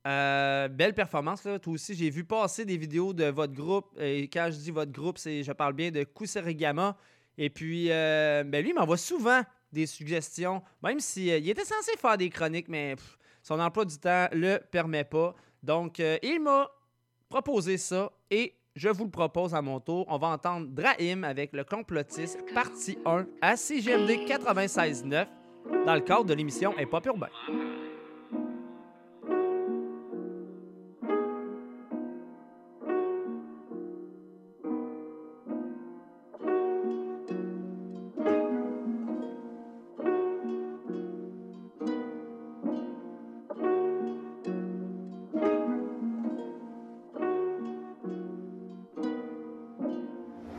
[0.06, 1.58] euh, belle performance, là.
[1.58, 3.98] Toi aussi, j'ai vu passer des vidéos de votre groupe.
[4.00, 6.96] Et quand je dis votre groupe, c'est je parle bien de Kusarigama.
[7.36, 9.42] Et puis, ben lui, il m'envoie souvent
[9.72, 12.94] des suggestions, même si était censé faire des chroniques, mais
[13.42, 15.34] son emploi du temps le permet pas.
[15.60, 16.70] Donc, il m'a
[17.28, 20.04] proposé ça et je vous le propose à mon tour.
[20.08, 25.26] On va entendre Drahim avec le complotiste, partie 1 à CGMD 96.9
[25.86, 27.28] dans le cadre de l'émission Hip Urbain.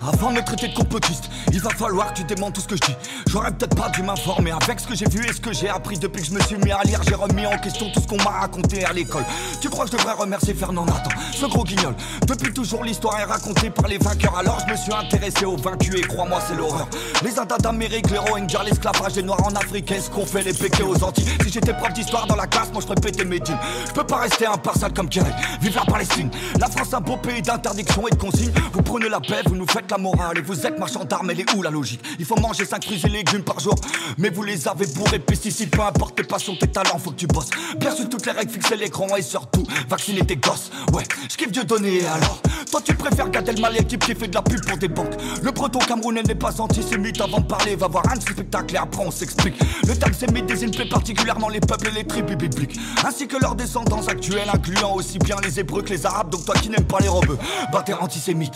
[0.01, 2.75] Avant de me traiter de complotiste, il va falloir que tu démentes tout ce que
[2.75, 2.95] je dis.
[3.27, 5.97] J'aurais peut-être pas dû m'informer avec ce que j'ai vu et ce que j'ai appris
[5.97, 6.99] depuis que je me suis mis à lire.
[7.07, 9.23] J'ai remis en question tout ce qu'on m'a raconté à l'école.
[9.61, 11.95] Tu crois que je devrais remercier Fernand Nathan, ce gros guignol?
[12.27, 14.37] Depuis toujours, l'histoire est racontée par les vainqueurs.
[14.37, 16.87] Alors je me suis intéressé aux vaincus et crois-moi, c'est l'horreur.
[17.23, 20.83] Les Indas d'Amérique, les Rohingyas, l'esclavage des Noirs en Afrique, est-ce qu'on fait les péqués
[20.83, 21.25] aux Antilles?
[21.43, 23.57] Si j'étais prof d'histoire dans la classe, moi je péter mes dîmes.
[23.87, 25.31] Je peux pas rester impartial comme Kerry.
[25.61, 26.29] Vive la Palestine.
[26.59, 28.53] La France, un beau pays d'interdiction et de consignes.
[28.73, 31.41] Vous prenez la paix, vous nous faites la morale et vous êtes marchand d'armes, elle
[31.41, 32.01] est où la logique?
[32.19, 33.75] Il faut manger 5 fruits et légumes par jour,
[34.17, 37.17] mais vous les avez bourrés de pesticides, peu importe tes passions, tes talents, faut que
[37.17, 37.49] tu bosses.
[37.95, 40.71] Sûr, toutes les règles, fixer l'écran et surtout, vacciner tes gosses.
[40.93, 42.41] Ouais, je kiffe Dieu donner et alors
[42.71, 45.13] Toi, tu préfères Gad Elmaleh, type qui fait de la pub pour des banques.
[45.41, 49.05] Le breton camerounais n'est pas antisémite avant de parler, va voir un spectacles et après
[49.05, 49.55] on s'explique.
[49.87, 54.05] Le sémite désigne plus particulièrement les peuples et les tribus bibliques, ainsi que leurs descendants
[54.07, 56.29] actuels, incluant aussi bien les hébreux que les arabes.
[56.29, 57.37] Donc toi qui n'aimes pas les robeux,
[57.71, 58.53] bah t'es antisémite.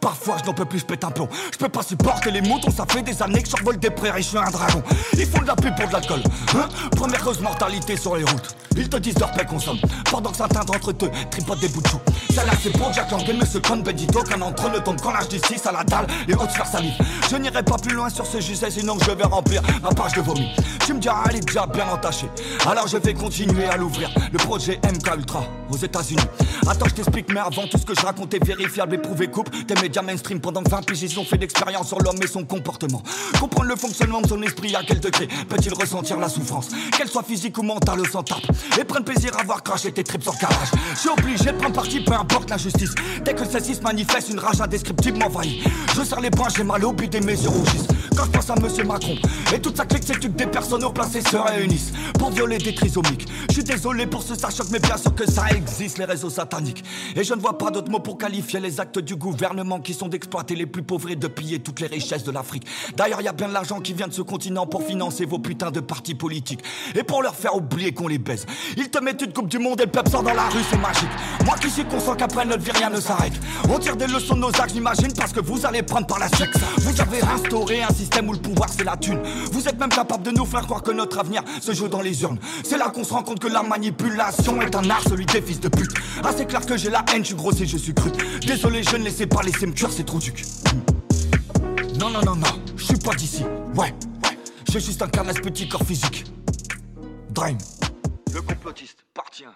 [0.00, 1.28] Parfois, je n'en peux je pète un plomb.
[1.52, 4.22] Je peux pas supporter les moutons, ça fait des années que je survole des prairies,
[4.22, 4.82] je suis un dragon.
[5.14, 6.22] Ils font de la pub pour de l'alcool,
[6.56, 8.56] hein Première cause mortalité sur les routes.
[8.76, 9.78] Ils te disent leur paix consomme,
[10.10, 11.98] pendant que certains d'entre eux tripotent des bouts de chou.
[12.34, 15.12] Ça là, c'est pour Jack Lang et Monsieur Con Bendito, qu'un entre ne tombe quand
[15.12, 16.94] l'âge du 6 à la dalle et haute faire salive.
[17.30, 20.22] Je n'irai pas plus loin sur ce sujet, sinon je vais remplir ma page de
[20.22, 20.48] vomi.
[20.86, 22.28] Tu me diras, elle est déjà bien entachée.
[22.66, 24.10] Alors je vais continuer à l'ouvrir.
[24.32, 26.22] Le projet MK Ultra aux États-Unis.
[26.66, 29.28] Attends, je t'explique, mais avant tout ce que je raconte est vérifiable et prouvé.
[29.28, 32.26] Coupe tes médias mainstream pendant que 20 piges ils ont fait d'expérience sur l'homme et
[32.26, 33.02] son comportement.
[33.38, 36.68] Comprendre le fonctionnement de son esprit, à quel degré peut-il ressentir la souffrance?
[36.96, 38.42] Qu'elle soit physique ou mentale, au s'en tape.
[38.80, 40.68] Et prenne plaisir à voir cracher tes tripes sur carrelage.
[40.94, 42.94] Je suis obligé de prendre parti, peu importe l'injustice.
[43.24, 45.62] Dès que celle-ci se manifeste, une rage indescriptible m'envahit.
[45.96, 47.88] Je serre les poings, j'ai mal au but des mes yeux rougissent.
[48.16, 49.16] Quand je pense à Monsieur Macron
[49.54, 53.26] et toute sa clique s'équipe des personnes au placé se réunissent pour violer des trisomiques.
[53.48, 56.84] Je suis désolé pour ce ça mais bien sûr que ça existe, les réseaux sataniques.
[57.16, 60.08] Et je ne vois pas d'autres mots pour qualifier les actes du gouvernement qui sont
[60.08, 62.66] d'exploiter les plus pauvres et de piller toutes les richesses de l'Afrique.
[62.96, 65.38] D'ailleurs, il y a bien de l'argent qui vient de ce continent pour financer vos
[65.38, 66.62] putains de partis politiques
[66.94, 68.46] et pour leur faire oublier qu'on les baise.
[68.76, 70.78] Ils te mettent une coupe du monde et le peuple sort dans la rue, c'est
[70.78, 71.08] magique.
[71.44, 73.32] Moi qui suis conscient qu'après notre vie rien ne s'arrête.
[73.68, 76.28] On tire des leçons de nos actes, j'imagine, parce que vous allez prendre par la
[76.28, 76.50] suite.
[76.78, 79.20] Vous avez instauré un système où le pouvoir c'est la thune.
[79.52, 82.22] Vous êtes même capable de nous faire croire que notre avenir se joue dans les
[82.22, 82.38] urnes.
[82.64, 85.60] C'est là qu'on se rend compte que la manipulation est un art, celui des fils
[85.60, 85.90] de pute.
[86.24, 88.10] Ah, c'est clair que j'ai la haine, je suis grossier, je suis cru.
[88.46, 90.20] Désolé, je ne laissais pas laisser me cuire, c'est trop
[91.98, 93.44] Non, non, non, non, je suis pas d'ici.
[93.76, 93.94] Ouais,
[94.24, 94.38] ouais,
[94.70, 96.24] j'ai juste un carnage petit corps physique.
[97.30, 97.56] Dream.
[98.34, 99.52] Le complotiste, partie 1.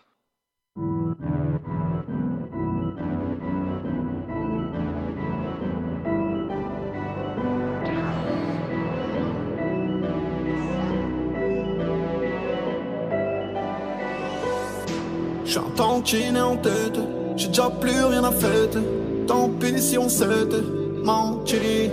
[15.45, 16.99] J'ai un tankiné en tête,
[17.37, 18.79] j'ai déjà plus rien à fêter.
[19.27, 20.63] Tant pis si on s'était
[21.03, 21.91] menti.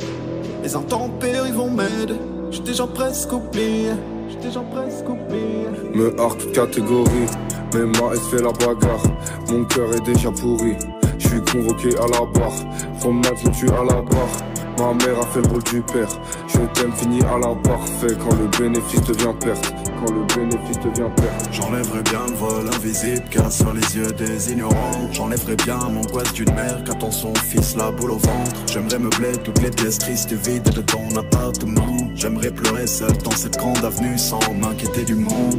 [0.62, 2.16] Les intempéries vont m'aider,
[2.52, 3.92] j'ai déjà presque oublié.
[4.30, 5.68] J'ai déjà presque oublié.
[5.94, 7.28] Me toute catégorie,
[7.74, 9.04] mais ma S fait la bagarre.
[9.50, 10.76] Mon cœur est déjà pourri.
[11.18, 12.54] Je suis convoqué à la barre.
[13.02, 14.38] Je me tue à la barre.
[14.78, 16.10] Ma mère a fait le rôle du père.
[16.48, 18.16] Je t'aime, fini à la parfait.
[18.24, 19.74] Quand le bénéfice devient perte.
[20.06, 21.10] Quand le bénéfice devient.
[21.52, 25.08] J'enlèverai bien le vol invisible sur les yeux des ignorants.
[25.12, 28.52] J'enlèverai bien l'angoisse d'une mère qui attend son fils la boule au ventre.
[28.68, 32.10] J'aimerais meubler toutes les pièces tristes vides de ton appartement.
[32.16, 35.58] J'aimerais pleurer seul dans cette grande avenue sans m'inquiéter du monde.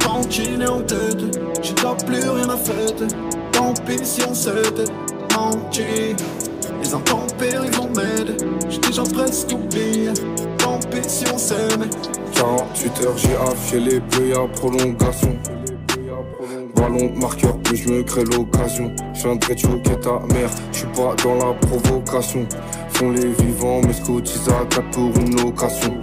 [0.00, 3.06] Tantinet en tête, j'ai déjà plus rien à fêter.
[3.52, 4.90] Tant pis si on s'était
[5.36, 6.16] menti.
[6.82, 8.36] Les intempéries vont m'aider,
[8.68, 10.10] j'ai déjà presque oublié.
[10.76, 11.88] Tant pis si on s'aimait.
[12.34, 15.38] 48 heures, j'ai affiché les bleus, y'a prolongation.
[16.74, 18.94] Ballon, marqueur, plus je me crée l'occasion.
[19.14, 22.46] Je viendrai choquer ta mère, je suis pas dans la provocation.
[22.98, 25.94] Sont les vivants, mes scoutisent à 4 pour une location.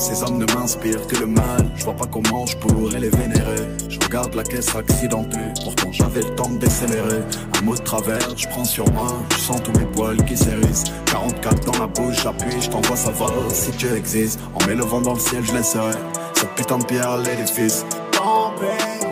[0.00, 1.70] Ces hommes ne m'inspirent que le mal.
[1.76, 3.68] Je vois pas comment je pourrais les vénérer.
[3.90, 5.36] Je regarde la caisse accidentée.
[5.62, 7.20] Pourtant j'avais le temps de décélérer.
[7.58, 9.08] Un mot de travers, je prends sur moi.
[9.34, 10.84] Je sens tous mes poils qui s'érissent.
[11.04, 13.26] 44 dans la bouche, j'appuie, je t'envoie va.
[13.50, 15.92] Si tu existes, en m'élevant dans le ciel, je laisserai
[16.32, 17.84] cette putain de pierre à l'édifice.
[18.12, 19.06] Tant pis,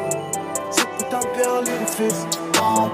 [0.70, 2.26] cette putain de pierre l'édifice.
[2.54, 2.90] Tant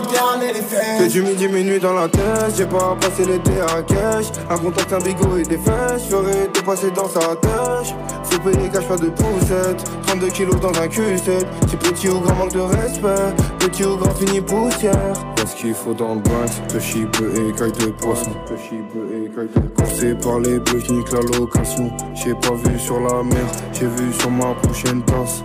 [0.00, 4.26] Que du midi minuit dans la tête, j'ai pas passé l'été à cash.
[4.48, 7.94] Un contact, un bigot et des fesses, ferai tout passer dans sa tâche.
[8.24, 11.44] Faut payer cache pas de poussette, 32 kilos dans un Q7.
[11.68, 15.12] Si petit ou grand manque de respect, petit ou grand fini poussière.
[15.36, 18.30] Parce qu'il faut dans le Banks, le chipe et caille de poisson.
[18.50, 20.16] Le chipe et caille de poisson.
[20.22, 21.90] par les bleus qui niquent la location.
[22.14, 25.42] J'ai pas vu sur la mer, j'ai vu sur ma prochaine tasse.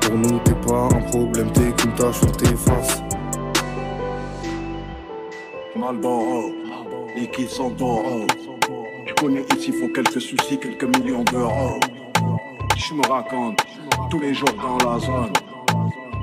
[0.00, 3.05] Pour nous, t'es pas un problème, t'es qu'une tâche sur tes faces.
[5.76, 6.54] Malboro,
[7.14, 8.26] liquide sans taureau.
[9.06, 11.78] Tu connais ici, faut quelques soucis, quelques millions d'euros.
[12.76, 13.60] Je me raconte,
[14.10, 15.32] tous les jours dans la zone.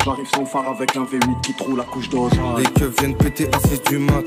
[0.04, 2.58] J'arrive sans phare avec un V8 qui trouve la couche d'ozone.
[2.58, 4.26] Les keufs viennent péter à 6 du mat.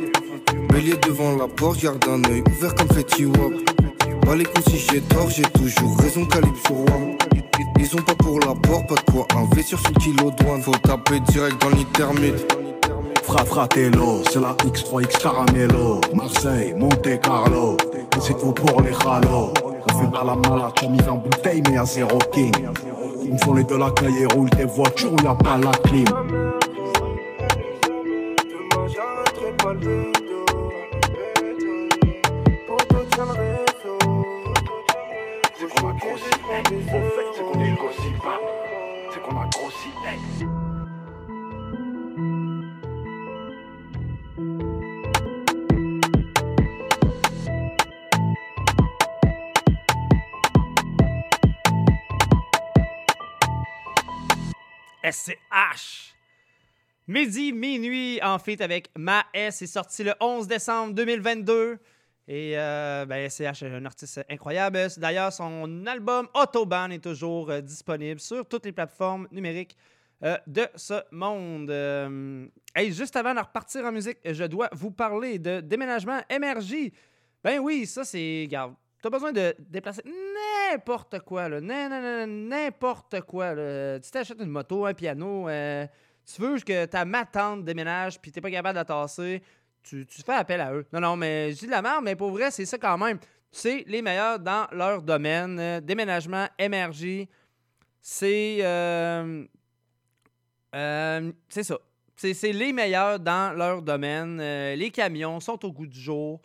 [0.71, 3.53] Bélier devant la porte, garde un œil ouvert comme Fetty Wap.
[4.25, 7.17] Pas les coups si j'ai tort, j'ai toujours raison, calibre sur roi.
[7.79, 10.63] Ils ont pas pour la porte, pas de quoi investir sur le kilo douane.
[10.63, 12.66] Faut taper direct dans l'intermite.
[13.27, 16.01] Fra Fratello, c'est la X3X Caramello.
[16.15, 17.77] Marseille, Monte Carlo,
[18.21, 19.53] c'est tout pour les halos.
[19.65, 22.53] On fait pas la malade, j'ai mis en bouteille, mais à zéro king.
[23.25, 25.59] Ils me font les de la caille et roulent des voitures où y a pas
[25.59, 26.05] la clim.
[35.59, 38.39] C'est qu'on a grossi, fait, c'est qu'on gossip, hein.
[39.13, 39.89] C'est qu'on a grossi,
[55.11, 56.15] SCH.
[57.07, 61.79] Midi, minuit, en fait, avec Ma S, est sorti le 11 décembre 2022.
[62.29, 64.89] Et euh, ben, SCH est un artiste incroyable.
[64.97, 69.77] D'ailleurs, son album Autobahn est toujours euh, disponible sur toutes les plateformes numériques
[70.25, 71.71] euh, de ce monde.
[72.75, 76.91] Hey, juste avant de repartir en musique, je dois vous parler de déménagement MRJ.
[77.45, 78.49] Ben oui, ça c'est.
[79.07, 81.61] Regarde, t'as besoin de déplacer n'importe quoi, là.
[82.27, 84.01] N'importe quoi, là.
[84.01, 85.87] Tu t'achètes une moto, un piano, euh,
[86.25, 89.43] tu veux que ta ma tante déménage puis t'es pas capable de la tasser,
[89.83, 90.87] tu, tu fais appel à eux.
[90.93, 93.19] Non, non, mais je dis de la merde, mais pour vrai, c'est ça quand même.
[93.53, 95.81] C'est les meilleurs dans leur domaine.
[95.81, 97.27] Déménagement, MRJ,
[98.01, 98.59] c'est.
[101.49, 101.79] c'est ça.
[102.17, 104.39] C'est les meilleurs dans leur domaine.
[104.75, 106.41] Les camions sont au goût du jour.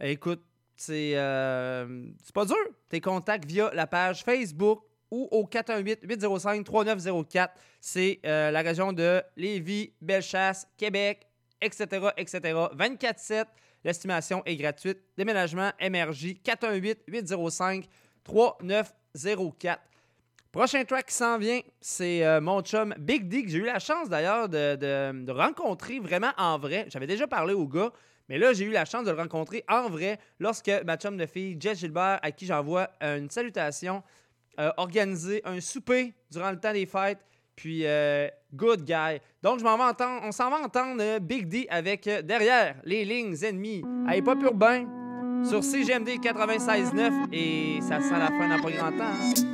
[0.00, 0.42] Écoute,
[0.80, 2.56] c'est euh, c'est pas dur.
[2.88, 4.80] Tes contacts via la page Facebook
[5.10, 7.48] ou au 418-805-3904.
[7.80, 11.26] C'est euh, la région de Lévis, Bellechasse, Québec,
[11.60, 11.86] etc.,
[12.16, 12.40] etc.
[12.78, 13.44] 24-7.
[13.84, 15.00] L'estimation est gratuite.
[15.18, 16.36] Déménagement MRJ
[18.26, 19.78] 418-805-3904.
[20.52, 23.78] Prochain track qui s'en vient, c'est euh, mon chum Big D, que j'ai eu la
[23.78, 24.74] chance d'ailleurs de-
[25.24, 26.86] de rencontrer vraiment en vrai.
[26.88, 27.92] J'avais déjà parlé au gars,
[28.30, 31.26] mais là, j'ai eu la chance de le rencontrer en vrai lorsque ma chum de
[31.26, 34.02] fille, Jess Gilbert, à qui j'envoie euh, une salutation,
[34.56, 37.18] a organisé un souper durant le temps des fêtes.
[37.56, 39.20] Puis, euh, good guy.
[39.42, 42.76] Donc, je m'en vais entendre, on s'en va entendre euh, Big D avec euh, derrière
[42.84, 43.82] les lignes ennemies.
[44.06, 44.86] Allez, pas urbain
[45.44, 49.04] sur CGMD 96.9 et ça sent la fin dans pas grand temps.
[49.04, 49.49] hein.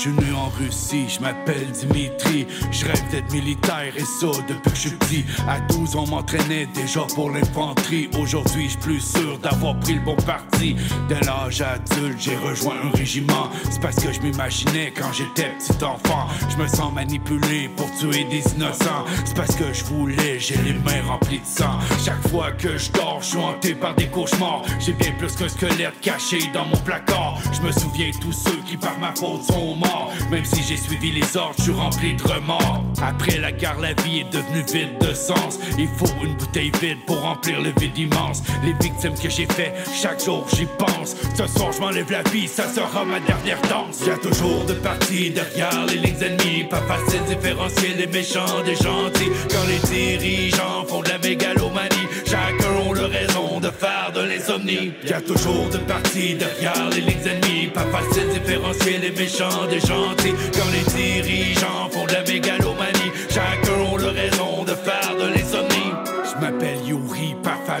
[0.00, 2.46] Suis né en Russie, je m'appelle Dimitri.
[2.70, 5.24] Je rêve d'être militaire et ça depuis que je suis petit.
[5.46, 8.08] À 12 on m'entraînait déjà pour l'infanterie.
[8.18, 10.74] Aujourd'hui, je suis plus sûr d'avoir pris le bon parti.
[11.10, 13.50] Dès l'âge adulte, j'ai rejoint un régiment.
[13.70, 16.28] C'est parce que je m'imaginais quand j'étais petit enfant.
[16.48, 19.04] Je me sens manipulé pour tuer des innocents.
[19.26, 21.78] C'est parce que je voulais, j'ai les mains remplies de sang.
[22.02, 24.62] Chaque fois que je dors, je suis hanté par des cauchemars.
[24.78, 27.38] J'ai bien plus qu'un squelette caché dans mon placard.
[27.52, 29.89] Je me souviens tous ceux qui par ma faute sont morts.
[30.30, 32.84] Même si j'ai suivi les ordres, je suis rempli de remords.
[33.02, 35.58] Après la guerre, la vie est devenue vide de sens.
[35.78, 38.42] Il faut une bouteille vide pour remplir le vide immense.
[38.62, 41.16] Les victimes que j'ai fait, chaque jour j'y pense.
[41.34, 44.02] Ce soir, je m'enlève la vie, ça sera ma dernière danse.
[44.06, 46.64] Y a toujours de parties derrière les lignes ennemies.
[46.64, 49.30] Pas facile de différencier les méchants des gentils.
[49.50, 52.79] Quand les dirigeants font de la mégalomanie, chacun
[53.80, 54.92] raison de l'insomnie.
[55.26, 57.68] Toujours de parties derrière les lignes ennemies.
[57.68, 60.34] Pas facile de différencier les méchants des gentils.
[60.52, 63.12] Quand les dirigeants font de la mégalomanie,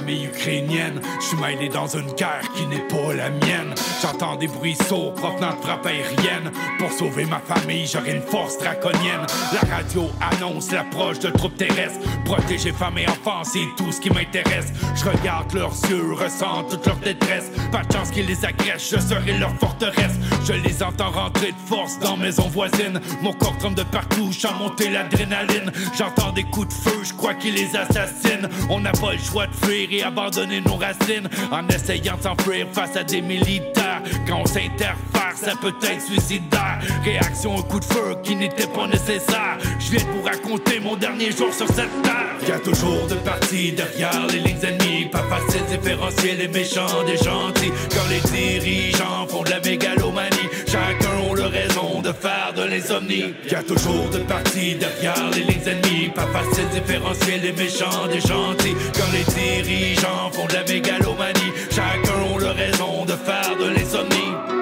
[0.08, 3.74] Je suis mêlé dans une guerre qui n'est pas la mienne.
[4.00, 6.50] J'entends des bruits sourds provenant de frappes aériennes.
[6.78, 9.26] Pour sauver ma famille, j'aurai une force draconienne.
[9.52, 12.00] La radio annonce l'approche de troupes terrestres.
[12.24, 14.72] Protéger femmes et enfants, c'est tout ce qui m'intéresse.
[14.96, 17.50] Je regarde leurs yeux, ressens toute leur détresse.
[17.70, 20.18] Pas de chance qu'ils les agressent, je serai leur forteresse.
[20.44, 23.00] Je les entends rentrer de force dans maison voisine.
[23.22, 25.70] Mon corps tremble de partout, j'en monter l'adrénaline.
[25.96, 28.48] J'entends des coups de feu, je crois qu'ils les assassinent.
[28.70, 32.66] On n'a pas le choix de fuir et abandonner nos racines en essayant de s'enfuir
[32.72, 34.02] face à des militaires.
[34.26, 36.80] Quand on s'interfère, ça peut être suicidaire.
[37.04, 39.58] Réaction au coup de feu qui n'était pas nécessaire.
[39.78, 42.48] Je viens de vous raconter mon dernier jour sur cette terre.
[42.48, 45.06] Y a toujours de parties derrière les lignes ennemies.
[45.06, 47.72] Pas facile de différencier les méchants des gentils.
[47.90, 53.34] Quand les dirigeants font de la mégalomanie, chacun le raison de faire de l'insomnie.
[53.50, 56.08] Y a toujours de parties derrière les lignes ennemies.
[56.14, 58.76] Pas facile de différencier les méchants des gentils.
[58.94, 64.60] Quand les dirigeants font de la mégalomanie, chacun a le raison de faire de l'insomnie.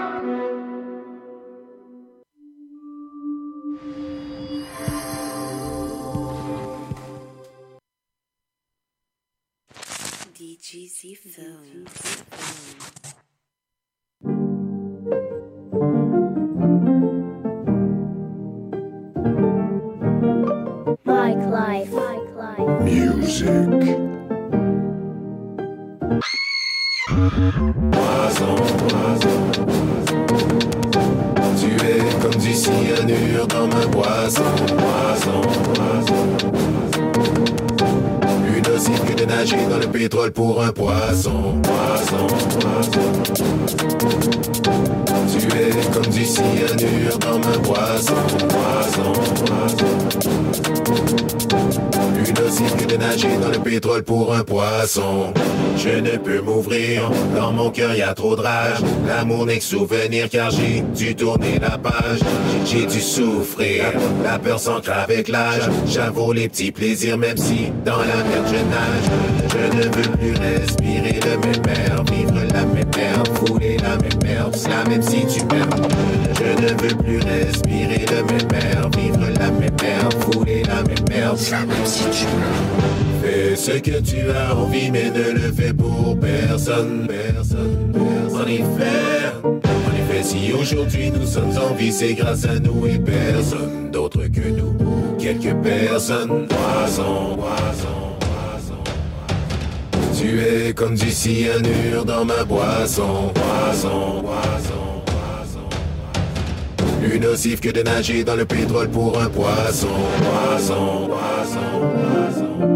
[10.39, 11.87] DGC Films.
[21.51, 21.91] Life.
[21.95, 22.83] Life.
[22.83, 23.47] Music.
[27.91, 29.39] Poison, poison.
[31.57, 34.43] Tu es comme du cyanure dans ma boisson.
[34.67, 35.41] Poison,
[35.73, 36.27] poison.
[38.45, 41.63] Plus nocif que de nager dans le pétrole pour un poisson.
[41.63, 42.27] Poison,
[42.61, 43.09] poison.
[45.31, 48.15] Tu es comme du cyanure dans ma boisson.
[48.51, 49.13] Poison,
[49.47, 50.78] poison.
[52.15, 55.33] Plus nocif que de nager dans le pétrole pour un poisson.
[55.77, 58.81] Je ne peux m'ouvrir, dans mon cœur y a trop de rage.
[59.07, 62.21] L'amour n'est que souvenir car j'ai dû tourner la page.
[62.67, 63.85] J'ai dû souffrir,
[64.25, 65.69] la peur s'ancre avec l'âge.
[65.87, 69.09] J'avoue les petits plaisirs même si dans la merde je nage.
[69.51, 74.19] Je ne veux plus respirer le même air, vivre la même merde, fouler la même
[74.25, 75.89] merde, cela même si tu m'aimes.
[76.35, 81.09] Je ne veux plus respirer le même air, vivre la même merde, fouler la même
[81.09, 82.27] merde, si tu.
[83.23, 88.41] Fais ce que tu as envie, mais ne le fais pour personne, personne, personne.
[88.41, 92.99] En effet, en effet, si aujourd'hui nous sommes en vie, c'est grâce à nous et
[92.99, 94.77] personne d'autre que nous.
[95.19, 97.39] Quelques personnes, poison.
[100.19, 104.88] Tu es comme du cyanure dans ma boisson, poison.
[107.09, 112.69] Plus nocif que de nager dans le pétrole pour un poisson, poison, poison, poison.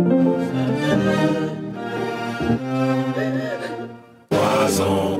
[4.31, 5.12] Poison,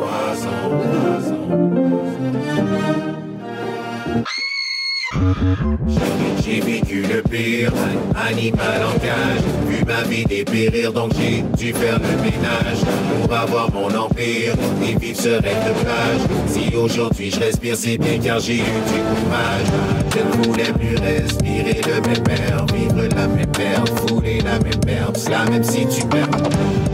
[6.45, 7.73] J'ai- vécu le pire,
[8.15, 12.83] animal en cage, vu ma vie dépérir, donc j'ai dû faire le ménage
[13.21, 16.21] pour avoir mon empire et vivre rêve de plage.
[16.47, 19.69] Si aujourd'hui je respire, c'est bien car j'ai eu du courage.
[20.15, 24.85] Je ne voulais plus respirer le même air, vivre la même merde, fouler la même
[24.87, 26.31] merde, cela même si tu m'aimes.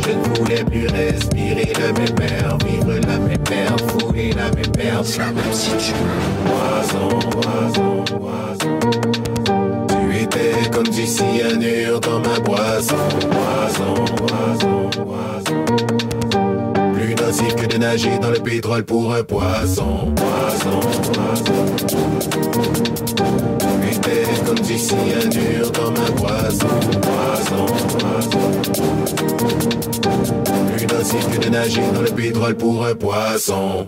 [0.07, 4.73] Je ne voulais plus respirer le même air, vivre la même merde, fouler la même
[4.77, 5.93] merde, cela même si tu
[6.47, 7.98] poison.
[8.09, 8.17] Tu
[10.23, 12.97] étais comme du cyanure dans ma boisson.
[13.21, 13.95] Poison,
[14.97, 15.65] poison.
[16.95, 20.81] Plus nocif que de nager dans le pétrole pour un poisson, poisson.
[23.83, 26.69] J'étais comme du cyanure dans ma poisson.
[30.73, 33.85] Plus nocif que de nager dans le pétrole pour un poisson.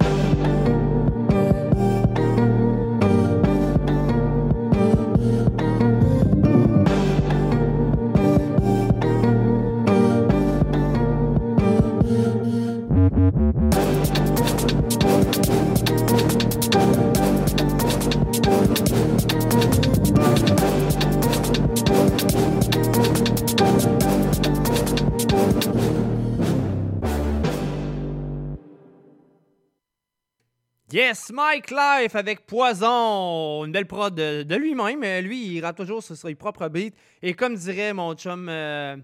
[31.33, 33.65] Mike Life avec Poison.
[33.65, 35.03] Une belle prod de, lui-même.
[35.03, 36.95] Euh, Lui, il rappe toujours sur ses propres beats.
[37.21, 38.97] Et comme dirait mon chum euh,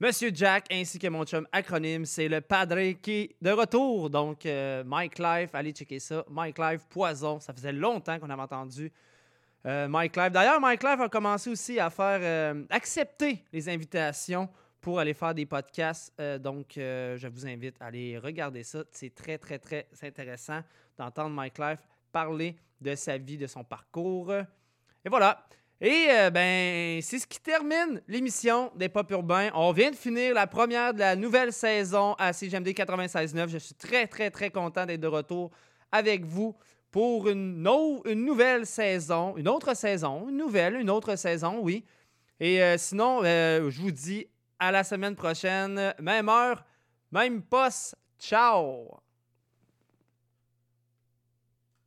[0.00, 4.08] Monsieur Jack, ainsi que mon chum acronyme, c'est le padre qui est de retour.
[4.08, 6.24] Donc, euh, Mike Life, allez checker ça.
[6.30, 7.40] Mike Life, Poison.
[7.40, 8.90] Ça faisait longtemps qu'on avait entendu
[9.64, 10.32] Mike Life.
[10.32, 14.48] D'ailleurs, Mike Life a commencé aussi à faire accepter les invitations
[14.80, 16.14] pour aller faire des podcasts.
[16.40, 18.82] Donc, je vous invite à aller regarder ça.
[18.92, 20.62] C'est très, très, très intéressant
[20.98, 21.80] d'entendre Mike Life
[22.12, 24.32] parler de sa vie, de son parcours.
[24.32, 25.44] Et voilà.
[25.80, 29.50] Et euh, ben, c'est ce qui termine l'émission des Pop Urbains.
[29.54, 33.48] On vient de finir la première de la nouvelle saison à CGMD 96.9.
[33.48, 35.50] Je suis très, très, très content d'être de retour
[35.92, 36.56] avec vous
[36.90, 41.84] pour une, no- une nouvelle saison, une autre saison, une nouvelle, une autre saison, oui.
[42.40, 44.26] Et euh, sinon, euh, je vous dis
[44.58, 46.64] à la semaine prochaine, même heure,
[47.12, 47.94] même poste.
[48.18, 48.98] Ciao!